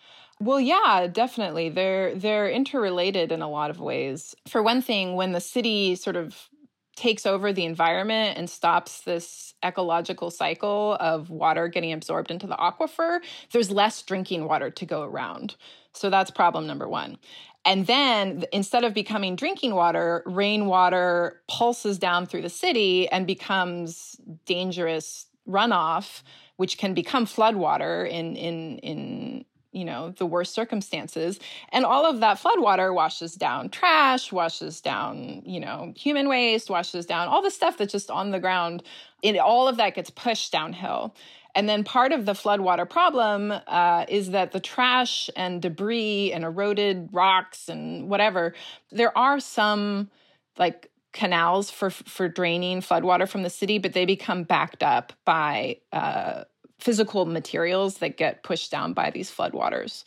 [0.40, 1.68] Well, yeah, definitely.
[1.68, 4.34] They're they're interrelated in a lot of ways.
[4.48, 6.48] For one thing, when the city sort of
[6.96, 12.56] takes over the environment and stops this ecological cycle of water getting absorbed into the
[12.56, 13.20] aquifer,
[13.52, 15.56] there's less drinking water to go around.
[15.94, 17.16] So that's problem number 1.
[17.64, 24.16] And then instead of becoming drinking water, rainwater pulses down through the city and becomes
[24.46, 26.22] dangerous runoff,
[26.56, 31.40] which can become floodwater in in in you know the worst circumstances.
[31.70, 37.06] And all of that floodwater washes down trash washes down you know human waste washes
[37.06, 38.82] down all the stuff that's just on the ground.
[39.22, 41.14] It, all of that gets pushed downhill.
[41.54, 46.44] And then part of the floodwater problem uh, is that the trash and debris and
[46.44, 48.54] eroded rocks and whatever,
[48.90, 50.10] there are some
[50.58, 55.76] like canals for for draining floodwater from the city, but they become backed up by
[55.92, 56.44] uh,
[56.82, 60.04] physical materials that get pushed down by these floodwaters.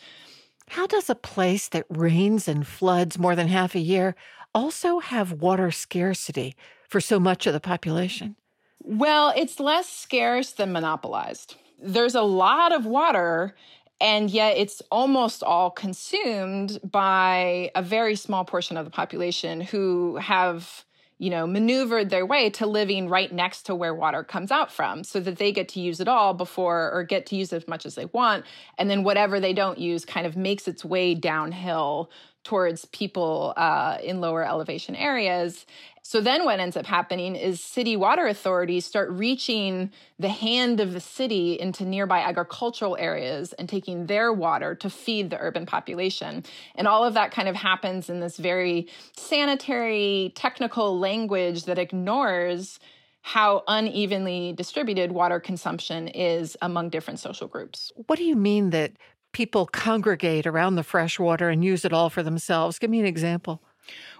[0.68, 4.16] How does a place that rains and floods more than half a year
[4.54, 6.56] also have water scarcity
[6.90, 8.36] for so much of the population?
[8.82, 11.56] Well, it's less scarce than monopolized.
[11.82, 13.56] There's a lot of water,
[14.02, 20.18] and yet it's almost all consumed by a very small portion of the population who
[20.18, 20.86] have
[21.18, 25.04] you know maneuvered their way to living right next to where water comes out from
[25.04, 27.86] so that they get to use it all before or get to use as much
[27.86, 28.46] as they want.
[28.78, 32.10] And then whatever they don't use kind of makes its way downhill
[32.46, 35.66] towards people uh, in lower elevation areas.
[36.04, 40.94] So then what ends up happening is city water authorities start reaching the hand of
[40.94, 46.44] the city into nearby agricultural areas and taking their water to feed the urban population.
[46.76, 52.80] And all of that kind of happens in this very sanitary, technical language that ignores
[53.24, 57.92] how unevenly distributed water consumption is among different social groups.
[58.06, 58.92] What do you mean that
[59.36, 62.80] people congregate around the fresh water and use it all for themselves?
[62.80, 63.62] Give me an example.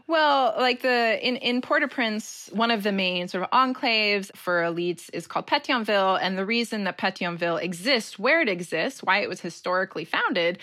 [0.08, 5.10] Well, like the in in Port-au-Prince, one of the main sort of enclaves for elites
[5.14, 9.40] is called Pétionville, and the reason that Pétionville exists, where it exists, why it was
[9.40, 10.60] historically founded,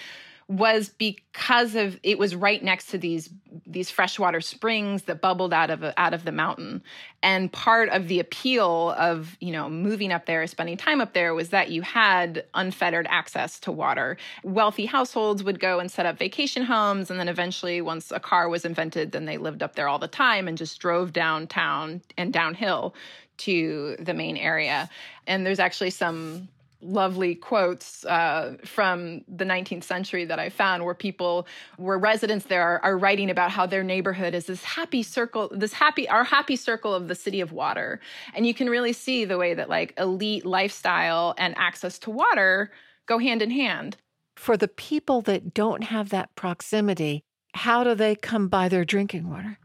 [0.48, 3.30] was because of it was right next to these
[3.66, 6.82] these freshwater springs that bubbled out of out of the mountain.
[7.22, 11.34] And part of the appeal of you know moving up there spending time up there
[11.34, 14.16] was that you had unfettered access to water.
[14.42, 18.48] Wealthy households would go and set up vacation homes and then eventually once a car
[18.48, 22.32] was invented then they lived up there all the time and just drove downtown and
[22.32, 22.94] downhill
[23.38, 24.88] to the main area.
[25.26, 26.48] And there's actually some
[26.82, 32.62] lovely quotes uh, from the 19th century that I found where people, where residents there
[32.62, 36.56] are, are, writing about how their neighborhood is this happy circle, this happy, our happy
[36.56, 38.00] circle of the city of water.
[38.34, 42.70] And you can really see the way that like elite lifestyle and access to water
[43.06, 43.96] go hand in hand.
[44.36, 47.22] For the people that don't have that proximity,
[47.54, 49.58] how do they come by their drinking water?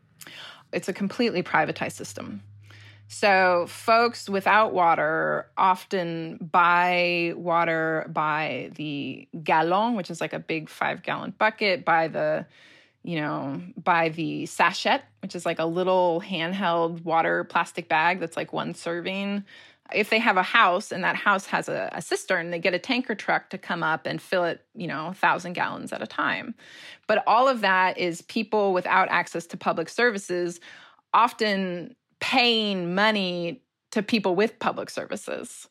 [0.74, 2.44] It's a completely privatized system.
[3.10, 10.70] So, folks without water often buy water by the gallon, which is like a big
[10.70, 12.46] five gallon bucket, by the
[13.04, 18.36] you know, by the sachet, which is like a little handheld water plastic bag that's
[18.36, 19.46] like one serving.
[19.94, 22.80] if they have a house and that house has a, a, cistern, they get a
[22.80, 26.08] tanker truck to come up and fill it, you know, a thousand gallons at a
[26.08, 26.54] time.
[27.08, 30.60] But all of that is people without access to public services,
[31.14, 33.62] often paying money
[33.92, 35.68] to people with public services.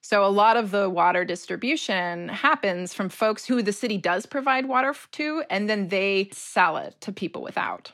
[0.00, 4.66] So a lot of the water distribution happens from folks who the city does provide
[4.66, 7.92] water to, and then they sell it to people without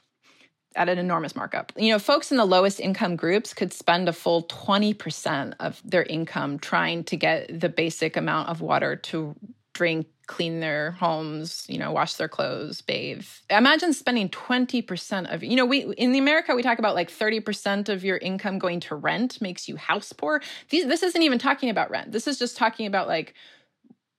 [0.74, 1.72] at an enormous markup.
[1.76, 6.05] You know, folks in the lowest income groups could spend a full 20% of their
[6.05, 9.34] income trying to get the basic amount of water to
[9.74, 13.26] drink, clean their homes, you know, wash their clothes, bathe.
[13.50, 17.88] Imagine spending 20% of, you know, we in the America we talk about like 30%
[17.88, 20.40] of your income going to rent makes you house poor.
[20.70, 22.12] These, this isn't even talking about rent.
[22.12, 23.34] This is just talking about like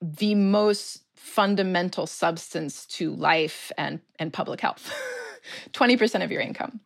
[0.02, 4.92] the most fundamental substance to life and and public health.
[5.74, 6.82] 20% of your income.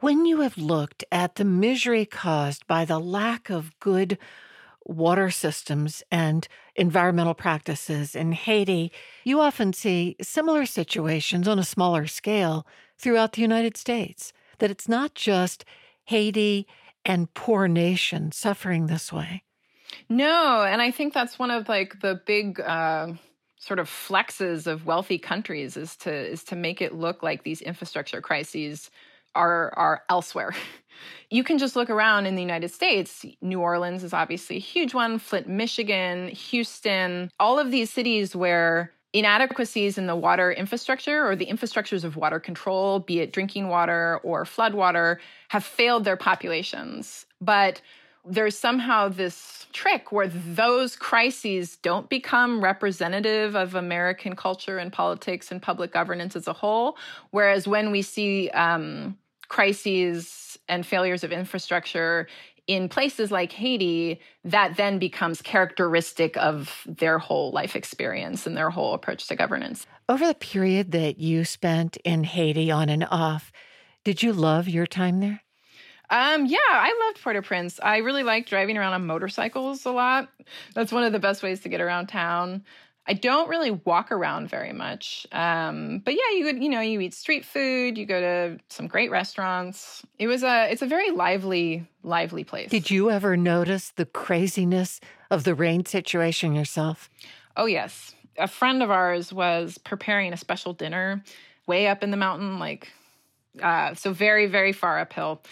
[0.00, 4.18] When you have looked at the misery caused by the lack of good
[4.88, 8.90] water systems and environmental practices in Haiti,
[9.22, 12.66] you often see similar situations on a smaller scale
[12.98, 14.32] throughout the United States.
[14.58, 15.64] That it's not just
[16.06, 16.66] Haiti
[17.04, 19.44] and poor nations suffering this way.
[20.08, 23.12] No, and I think that's one of like the big uh,
[23.58, 27.60] sort of flexes of wealthy countries is to is to make it look like these
[27.60, 28.90] infrastructure crises
[29.34, 30.54] are are elsewhere.
[31.30, 33.24] you can just look around in the United States.
[33.40, 38.92] New Orleans is obviously a huge one, Flint, Michigan, Houston, all of these cities where
[39.12, 44.20] inadequacies in the water infrastructure or the infrastructures of water control, be it drinking water
[44.22, 47.24] or flood water, have failed their populations.
[47.40, 47.80] But
[48.28, 55.50] there's somehow this trick where those crises don't become representative of American culture and politics
[55.50, 56.96] and public governance as a whole.
[57.30, 59.18] Whereas when we see um,
[59.48, 62.28] crises and failures of infrastructure
[62.66, 68.68] in places like Haiti, that then becomes characteristic of their whole life experience and their
[68.68, 69.86] whole approach to governance.
[70.08, 73.50] Over the period that you spent in Haiti on and off,
[74.04, 75.40] did you love your time there?
[76.10, 77.80] Um, yeah, I loved Port-au-Prince.
[77.82, 80.28] I really like driving around on motorcycles a lot.
[80.74, 82.64] That's one of the best ways to get around town.
[83.06, 85.26] I don't really walk around very much.
[85.32, 88.86] Um, but yeah, you could, you know, you eat street food, you go to some
[88.86, 90.02] great restaurants.
[90.18, 92.70] It was a it's a very lively, lively place.
[92.70, 95.00] Did you ever notice the craziness
[95.30, 97.08] of the rain situation yourself?
[97.56, 98.14] Oh yes.
[98.36, 101.24] A friend of ours was preparing a special dinner
[101.66, 102.92] way up in the mountain, like
[103.62, 105.42] uh, so very, very far uphill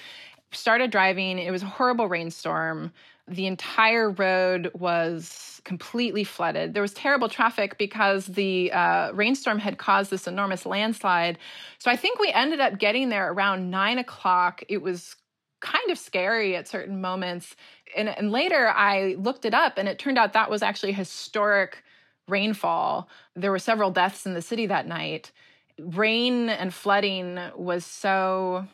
[0.57, 1.39] started driving.
[1.39, 2.93] It was a horrible rainstorm.
[3.29, 6.75] The entire road was completely flooded.
[6.75, 11.39] There was terrible traffic because the uh, rainstorm had caused this enormous landslide.
[11.79, 14.63] So I think we ended up getting there around nine o'clock.
[14.69, 15.17] It was
[15.61, 17.57] kind of scary at certain moments.
[17.97, 21.83] And, and later I looked it up, and it turned out that was actually historic
[22.29, 23.09] rainfall.
[23.35, 25.33] There were several deaths in the city that night.
[25.79, 28.67] Rain and flooding was so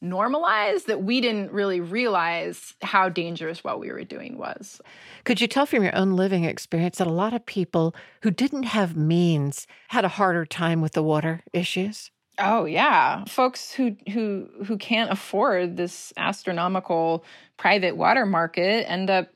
[0.00, 4.80] normalized that we didn't really realize how dangerous what we were doing was.
[5.24, 8.64] Could you tell from your own living experience that a lot of people who didn't
[8.64, 12.10] have means had a harder time with the water issues?
[12.38, 17.24] Oh yeah, folks who who who can't afford this astronomical
[17.56, 19.28] private water market end up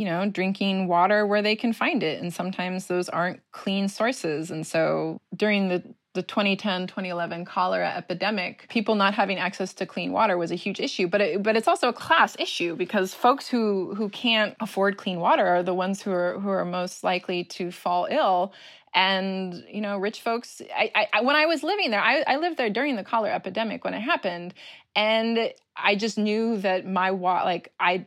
[0.00, 2.22] you know, drinking water where they can find it.
[2.22, 4.50] And sometimes those aren't clean sources.
[4.50, 5.82] And so during the
[6.14, 10.80] the 2010 2011 cholera epidemic people not having access to clean water was a huge
[10.80, 14.96] issue but it, but it's also a class issue because folks who who can't afford
[14.96, 18.52] clean water are the ones who are who are most likely to fall ill.
[18.92, 22.56] And you know rich folks I, I when i was living there I, I lived
[22.56, 24.52] there during the cholera epidemic when it happened.
[24.96, 28.04] And i just knew that my wa- like i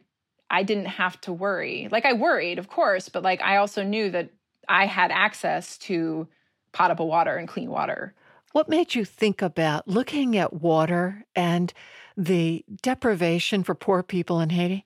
[0.50, 1.88] i didn't have to worry.
[1.90, 4.30] Like i worried of course but like i also knew that
[4.68, 6.28] i had access to
[6.74, 8.14] potable water and clean water.
[8.52, 11.74] What made you think about looking at water and
[12.18, 14.86] the deprivation for poor people in Haiti?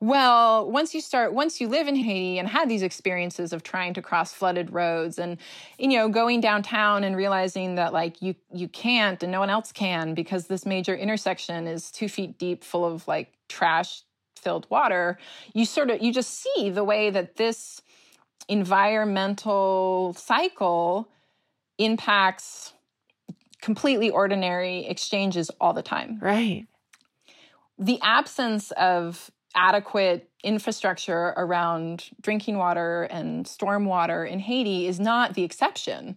[0.00, 3.94] Well, once you start, once you live in Haiti and had these experiences of trying
[3.94, 5.38] to cross flooded roads and,
[5.76, 9.72] you know, going downtown and realizing that like you you can't and no one else
[9.72, 14.02] can because this major intersection is two feet deep, full of like trash
[14.36, 15.18] filled water,
[15.52, 17.82] you sort of you just see the way that this
[18.48, 21.08] environmental cycle
[21.78, 22.72] impacts
[23.60, 26.18] completely ordinary exchanges all the time.
[26.20, 26.66] Right.
[27.78, 35.34] The absence of adequate infrastructure around drinking water and storm water in Haiti is not
[35.34, 36.16] the exception.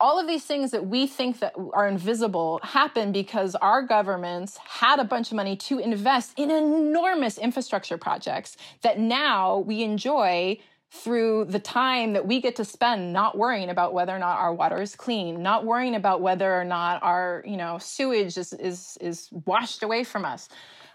[0.00, 4.98] all of these things that we think that are invisible happen because our governments had
[4.98, 10.58] a bunch of money to invest in enormous infrastructure projects that now we enjoy
[10.94, 14.54] through the time that we get to spend not worrying about whether or not our
[14.54, 18.96] water is clean, not worrying about whether or not our, you know, sewage is is
[19.00, 20.48] is washed away from us.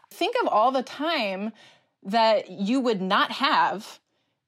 [0.09, 1.51] Think of all the time
[2.03, 3.99] that you would not have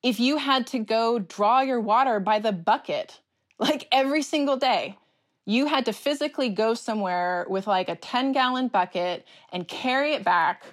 [0.02, 3.20] if you had to go draw your water by the bucket
[3.60, 4.98] like every single day.
[5.46, 10.24] You had to physically go somewhere with like a 10 gallon bucket and carry it
[10.24, 10.64] back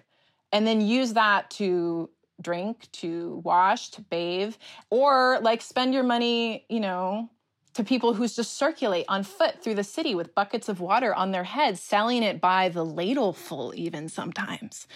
[0.52, 2.08] and then use that to
[2.40, 4.54] drink, to wash, to bathe,
[4.90, 7.28] or like spend your money, you know,
[7.74, 11.30] to people who just circulate on foot through the city with buckets of water on
[11.30, 14.86] their heads, selling it by the ladleful, even sometimes.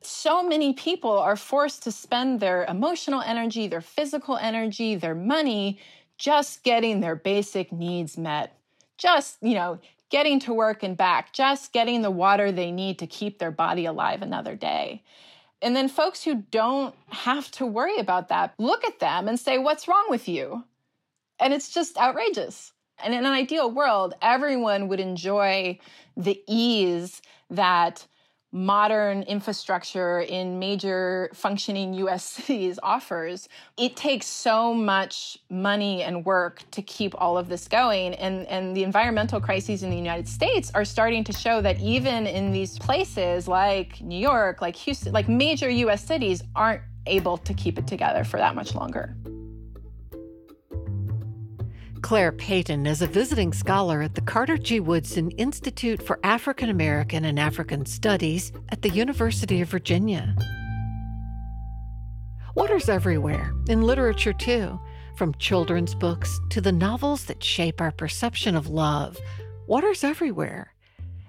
[0.00, 5.78] So many people are forced to spend their emotional energy, their physical energy, their money
[6.16, 8.56] just getting their basic needs met.
[8.96, 13.06] Just, you know, getting to work and back, just getting the water they need to
[13.06, 15.02] keep their body alive another day.
[15.62, 19.58] And then folks who don't have to worry about that look at them and say,
[19.58, 20.64] What's wrong with you?
[21.38, 22.72] And it's just outrageous.
[23.02, 25.78] And in an ideal world, everyone would enjoy
[26.16, 28.06] the ease that
[28.52, 36.62] modern infrastructure in major functioning US cities offers, it takes so much money and work
[36.70, 38.14] to keep all of this going.
[38.14, 42.26] And, and the environmental crises in the United States are starting to show that even
[42.26, 47.54] in these places like New York, like Houston, like major US cities aren't able to
[47.54, 49.16] keep it together for that much longer.
[52.06, 54.78] Claire Payton is a visiting scholar at the Carter G.
[54.78, 60.36] Woodson Institute for African American and African Studies at the University of Virginia.
[62.54, 64.78] Water's everywhere, in literature too,
[65.16, 69.18] from children's books to the novels that shape our perception of love.
[69.66, 70.74] Water's everywhere.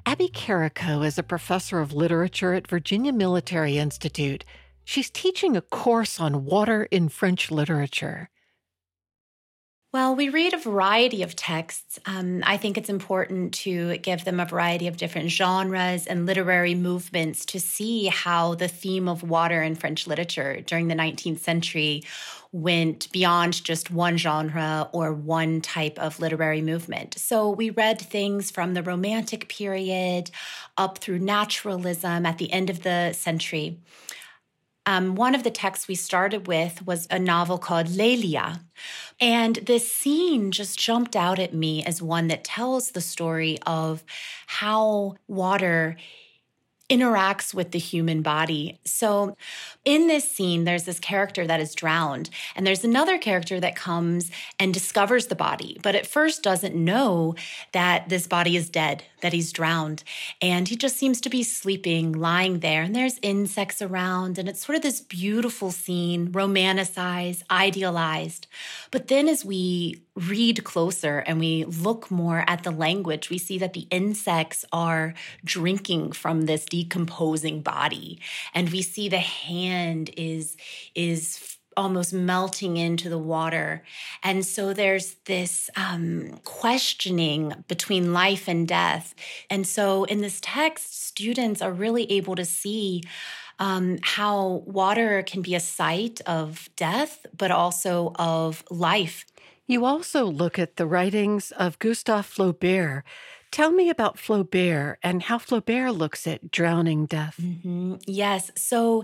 [0.06, 4.46] Abby Carrico is a professor of literature at Virginia Military Institute.
[4.86, 8.30] She's teaching a course on water in French literature.
[9.94, 11.98] Well, we read a variety of texts.
[12.06, 16.76] Um, I think it's important to give them a variety of different genres and literary
[16.76, 22.04] movements to see how the theme of water in French literature during the 19th century
[22.52, 27.18] went beyond just one genre or one type of literary movement.
[27.18, 30.32] So we read things from the Romantic period
[30.76, 33.80] up through naturalism at the end of the century.
[34.88, 38.62] Um, one of the texts we started with was a novel called Lélia.
[39.20, 44.04] And this scene just jumped out at me as one that tells the story of
[44.48, 45.98] how water
[46.90, 48.80] interacts with the human body.
[48.86, 49.36] So,
[49.84, 54.32] in this scene, there's this character that is drowned, and there's another character that comes
[54.60, 57.36] and discovers the body, but at first doesn't know
[57.74, 60.04] that this body is dead, that he's drowned.
[60.42, 64.66] And he just seems to be sleeping, lying there, and there's insects around, and it's
[64.66, 68.48] sort of this beautiful scene, romanticized, idealized.
[68.92, 73.58] But then as we read closer and we look more at the language, we see
[73.60, 75.14] that the insects are
[75.44, 78.20] drinking from this decomposing body.
[78.54, 80.58] And we see the hand is,
[80.94, 83.84] is almost melting into the water.
[84.24, 89.14] And so there's this um, questioning between life and death.
[89.50, 93.04] And so in this text, students are really able to see
[93.60, 99.26] um, how water can be a site of death, but also of life.
[99.66, 103.04] You also look at the writings of Gustave Flaubert.
[103.52, 107.38] Tell me about Flaubert and how Flaubert looks at drowning death.
[107.42, 107.96] Mm-hmm.
[108.06, 108.52] Yes.
[108.56, 109.04] So,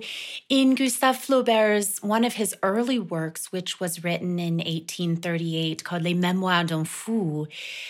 [0.49, 6.13] in Gustave Flaubert's one of his early works, which was written in 1838, called Les
[6.13, 7.47] Mémoires d'un Fou,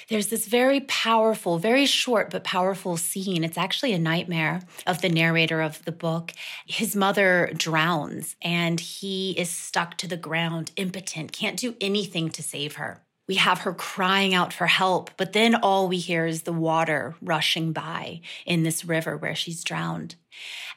[0.10, 3.44] there's this very powerful, very short but powerful scene.
[3.44, 6.34] It's actually a nightmare of the narrator of the book.
[6.66, 12.44] His mother drowns and he is stuck to the ground, impotent, can't do anything to
[12.44, 16.44] save her we have her crying out for help, but then all we hear is
[16.44, 20.16] the water rushing by in this river where she's drowned.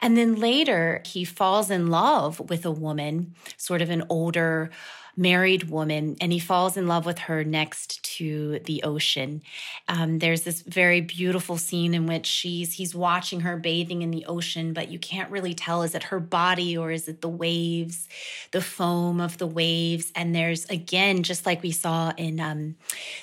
[0.01, 4.69] And then later, he falls in love with a woman, sort of an older,
[5.17, 9.41] married woman, and he falls in love with her next to the ocean.
[9.87, 14.25] Um, there's this very beautiful scene in which she's he's watching her bathing in the
[14.27, 18.07] ocean, but you can't really tell is it her body or is it the waves,
[18.51, 20.11] the foam of the waves.
[20.15, 22.75] And there's again, just like we saw in um,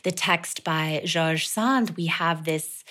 [0.03, 2.85] the text by George Sand, we have this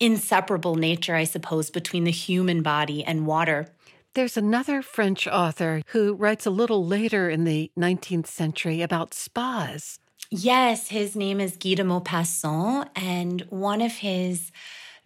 [0.00, 3.68] inseparable nature, I suppose, between the human body and water.
[4.14, 9.98] There's another French author who writes a little later in the 19th century about spas.
[10.30, 14.50] Yes, his name is Guy de Maupassant, and one of his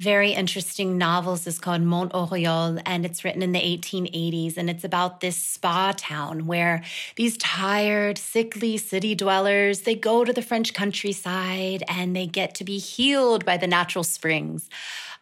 [0.00, 4.56] very interesting novels is called Mont Oriol, and it's written in the 1880s.
[4.56, 6.82] And it's about this spa town where
[7.16, 12.64] these tired, sickly city dwellers, they go to the French countryside and they get to
[12.64, 14.70] be healed by the natural springs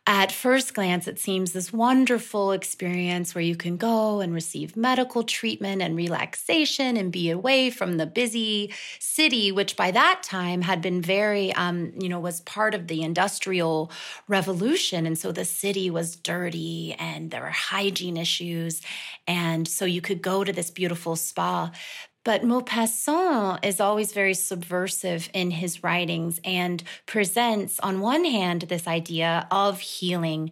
[0.08, 5.22] at first glance, it seems this wonderful experience where you can go and receive medical
[5.22, 10.80] treatment and relaxation and be away from the busy city, which by that time had
[10.80, 13.92] been very, um, you know, was part of the industrial
[14.28, 15.04] revolution.
[15.04, 18.80] And so the city was dirty and there were hygiene issues.
[19.26, 21.70] And so you could go to this beautiful spa.
[22.28, 28.86] But Maupassant is always very subversive in his writings and presents, on one hand, this
[28.86, 30.50] idea of healing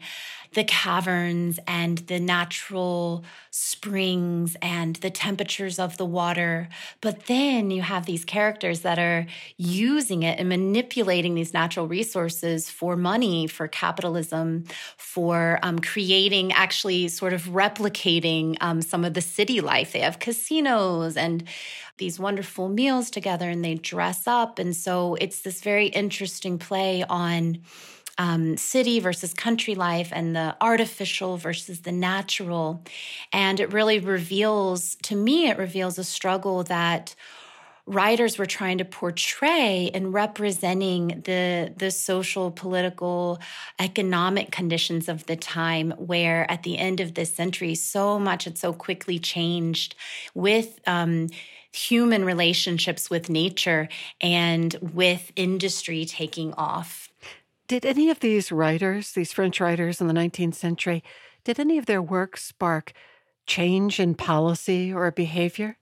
[0.57, 6.71] the caverns and the natural springs and the temperatures of the water.
[7.03, 9.27] But then you have these characters that are
[9.59, 14.65] using it and manipulating these natural resources for money, for capitalism,
[14.97, 19.93] for um, creating, actually, sort of replicating um, some of the city life.
[19.93, 21.45] They have casinos and
[21.99, 24.59] these wonderful meals together and they dress up.
[24.59, 27.59] And so it's this very interesting play on
[28.19, 32.83] um, city versus country life and the artificial versus the natural.
[33.33, 37.15] And it really reveals, to me, it reveals a struggle that
[37.87, 43.39] writers were trying to portray in representing the the social political
[43.79, 48.59] economic conditions of the time where at the end of this century so much had
[48.59, 49.95] so quickly changed
[50.35, 51.29] with um,
[51.73, 53.89] human relationships with nature
[54.21, 57.09] and with industry taking off
[57.67, 61.03] did any of these writers, these French writers in the 19th century,
[61.45, 62.93] did any of their work spark
[63.47, 65.79] change in policy or behavior?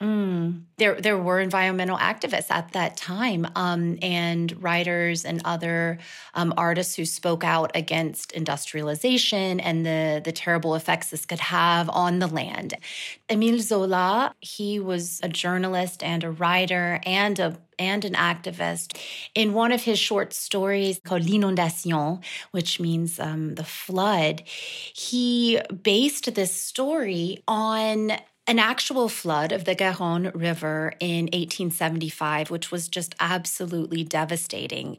[0.00, 0.62] Mm.
[0.76, 5.98] There, there were environmental activists at that time, um, and writers and other
[6.34, 11.90] um, artists who spoke out against industrialization and the the terrible effects this could have
[11.90, 12.74] on the land.
[13.28, 18.98] Émile Zola, he was a journalist and a writer and a and an activist.
[19.34, 22.20] In one of his short stories called L'Inondation,
[22.50, 28.12] which means um, the flood, he based this story on
[28.48, 34.96] an actual flood of the Garonne River in 1875, which was just absolutely devastating.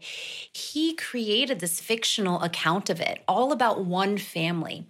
[0.53, 4.85] He created this fictional account of it, all about one family.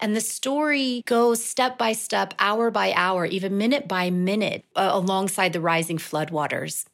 [0.00, 4.90] And the story goes step by step, hour by hour, even minute by minute, uh,
[4.92, 6.84] alongside the rising floodwaters.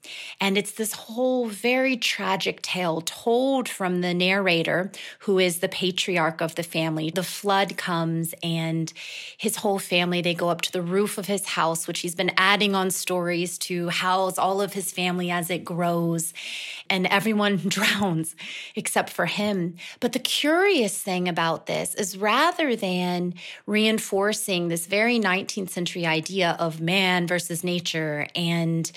[0.40, 4.90] And it's this whole very tragic tale told from the narrator,
[5.20, 7.10] who is the patriarch of the family.
[7.10, 8.90] The flood comes, and
[9.36, 12.14] his whole family, they go up to the roof roof of his house, which he's
[12.14, 16.32] been adding on stories to house all of his family as it grows.
[16.88, 18.36] And everyone drowns
[18.76, 19.74] except for him.
[19.98, 23.34] But the curious thing about this is rather than
[23.66, 28.92] reinforcing this very 19th century idea of man versus nature and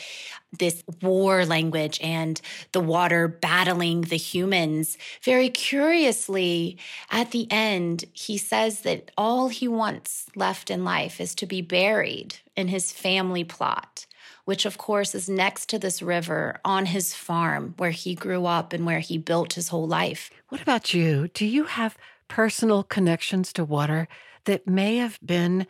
[0.60, 2.40] this war language and
[2.72, 4.98] the water battling the humans.
[5.24, 6.78] Very curiously,
[7.12, 11.62] at the end, he says that all he wants left in life is to be
[11.62, 14.06] buried in his family plot,
[14.46, 18.74] which, of course, is next to this river on his farm where he grew up
[18.74, 20.30] and where he built his whole life.
[20.50, 21.30] What about you?
[21.30, 21.98] Do you have
[22.28, 24.08] personal connections to water
[24.46, 25.66] that may have been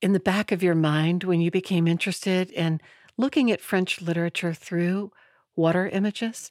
[0.00, 2.80] in the back of your mind when you became interested in?
[3.16, 5.12] Looking at French literature through
[5.56, 6.50] water images?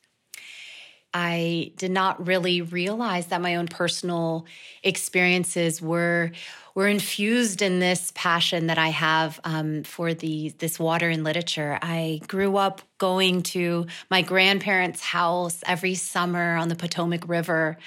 [1.13, 4.45] I did not really realize that my own personal
[4.81, 6.31] experiences were
[6.73, 11.77] were infused in this passion that I have um, for the this water and literature.
[11.81, 17.77] I grew up going to my grandparents' house every summer on the Potomac River,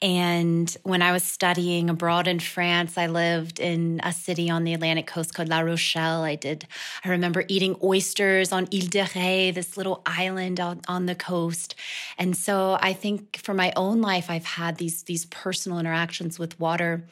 [0.00, 4.74] and when I was studying abroad in France, I lived in a city on the
[4.74, 6.22] Atlantic coast called La Rochelle.
[6.22, 6.66] I did.
[7.04, 11.74] I remember eating oysters on Ile de Ré, this little island on, on the coast,
[12.18, 16.58] and so I think for my own life, I've had these these personal interactions with
[16.58, 17.06] water.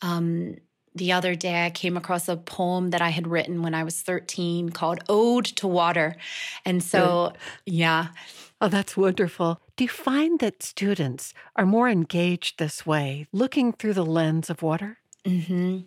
[0.00, 0.56] Um,
[0.94, 4.00] the other day I came across a poem that I had written when I was
[4.00, 6.16] 13 called Ode to Water.
[6.64, 7.32] And so,
[7.66, 8.08] yeah.
[8.60, 9.60] Oh, that's wonderful.
[9.76, 14.62] Do you find that students are more engaged this way, looking through the lens of
[14.62, 14.98] water?
[15.24, 15.80] Mm-hmm.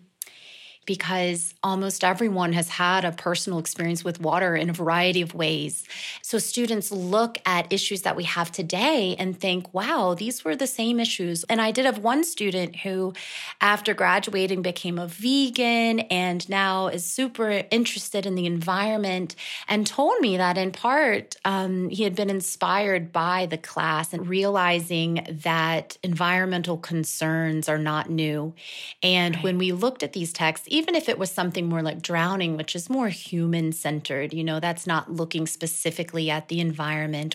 [0.86, 5.84] Because almost everyone has had a personal experience with water in a variety of ways.
[6.22, 10.66] So students look at issues that we have today and think, wow, these were the
[10.66, 11.44] same issues.
[11.44, 13.12] And I did have one student who,
[13.60, 19.34] after graduating, became a vegan and now is super interested in the environment
[19.68, 24.28] and told me that in part um, he had been inspired by the class and
[24.28, 28.54] realizing that environmental concerns are not new.
[29.02, 29.44] And right.
[29.44, 32.76] when we looked at these texts, even if it was something more like drowning, which
[32.76, 37.34] is more human centered, you know, that's not looking specifically at the environment,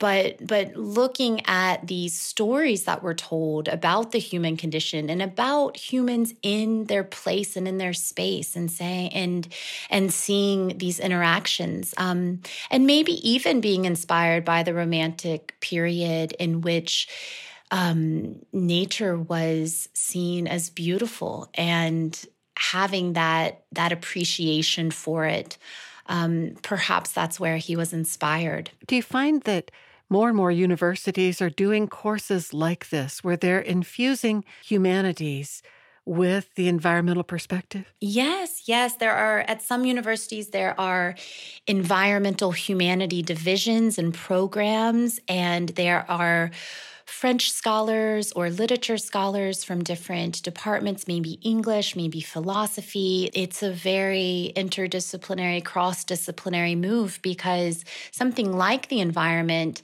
[0.00, 5.76] but but looking at these stories that were told about the human condition and about
[5.76, 9.48] humans in their place and in their space and saying and
[9.88, 11.94] and seeing these interactions.
[11.96, 17.06] Um, and maybe even being inspired by the romantic period in which
[17.70, 22.26] um, nature was seen as beautiful and
[22.56, 25.58] having that that appreciation for it
[26.06, 29.70] um, perhaps that's where he was inspired do you find that
[30.12, 35.62] more and more universities are doing courses like this where they're infusing humanities
[36.04, 37.92] with the environmental perspective?
[38.00, 38.96] Yes, yes.
[38.96, 41.14] There are, at some universities, there are
[41.66, 46.50] environmental humanity divisions and programs, and there are
[47.06, 53.30] French scholars or literature scholars from different departments, maybe English, maybe philosophy.
[53.34, 59.82] It's a very interdisciplinary, cross disciplinary move because something like the environment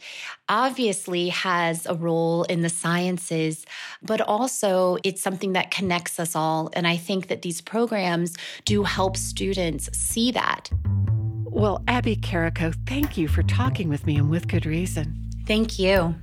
[0.49, 3.67] obviously has a role in the sciences,
[4.03, 6.71] but also it's something that connects us all.
[6.73, 10.71] And I think that these programs do help students see that.
[11.45, 15.29] Well, Abby Carrico, thank you for talking with me and with good reason.
[15.47, 16.15] Thank you.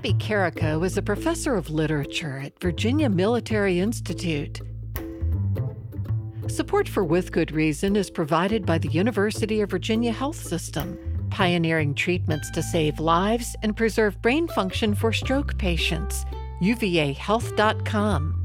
[0.00, 4.62] Abby Carrico is a professor of literature at Virginia Military Institute.
[6.46, 10.98] Support for With Good Reason is provided by the University of Virginia Health System,
[11.28, 16.24] pioneering treatments to save lives and preserve brain function for stroke patients.
[16.62, 18.36] UVAHealth.com.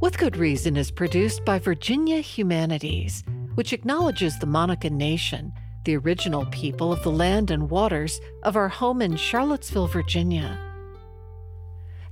[0.00, 3.22] With Good Reason is produced by Virginia Humanities,
[3.54, 5.52] which acknowledges the Monacan Nation
[5.84, 10.58] the original people of the land and waters of our home in Charlottesville, Virginia.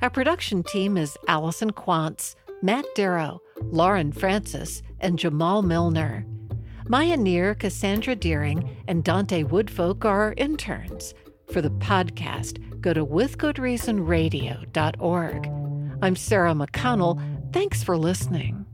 [0.00, 6.24] Our production team is Allison Quantz, Matt Darrow, Lauren Francis, and Jamal Milner.
[6.88, 11.14] Maya Neer, Cassandra Deering, and Dante Woodfolk are our interns.
[11.52, 15.46] For the podcast, go to withgoodreasonradio.org.
[16.00, 17.20] I'm Sarah McConnell.
[17.52, 18.67] Thanks for listening.